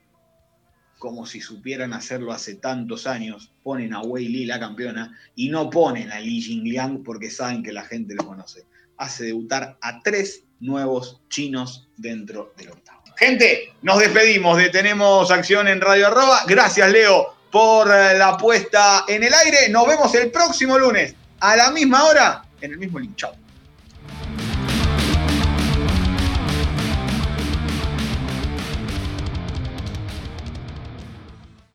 [0.98, 5.70] como si supieran hacerlo hace tantos años, ponen a Wei Li la campeona y no
[5.70, 8.66] ponen a Li Jingliang porque saben que la gente lo conoce.
[8.98, 13.04] Hace debutar a tres nuevos chinos dentro del octavo.
[13.18, 16.41] Gente, nos despedimos de Tenemos Acción en Radio Arroba.
[16.48, 19.70] Gracias, Leo, por eh, la puesta en el aire.
[19.70, 23.16] Nos vemos el próximo lunes a la misma hora en el mismo link.
[23.16, 23.47] Chao.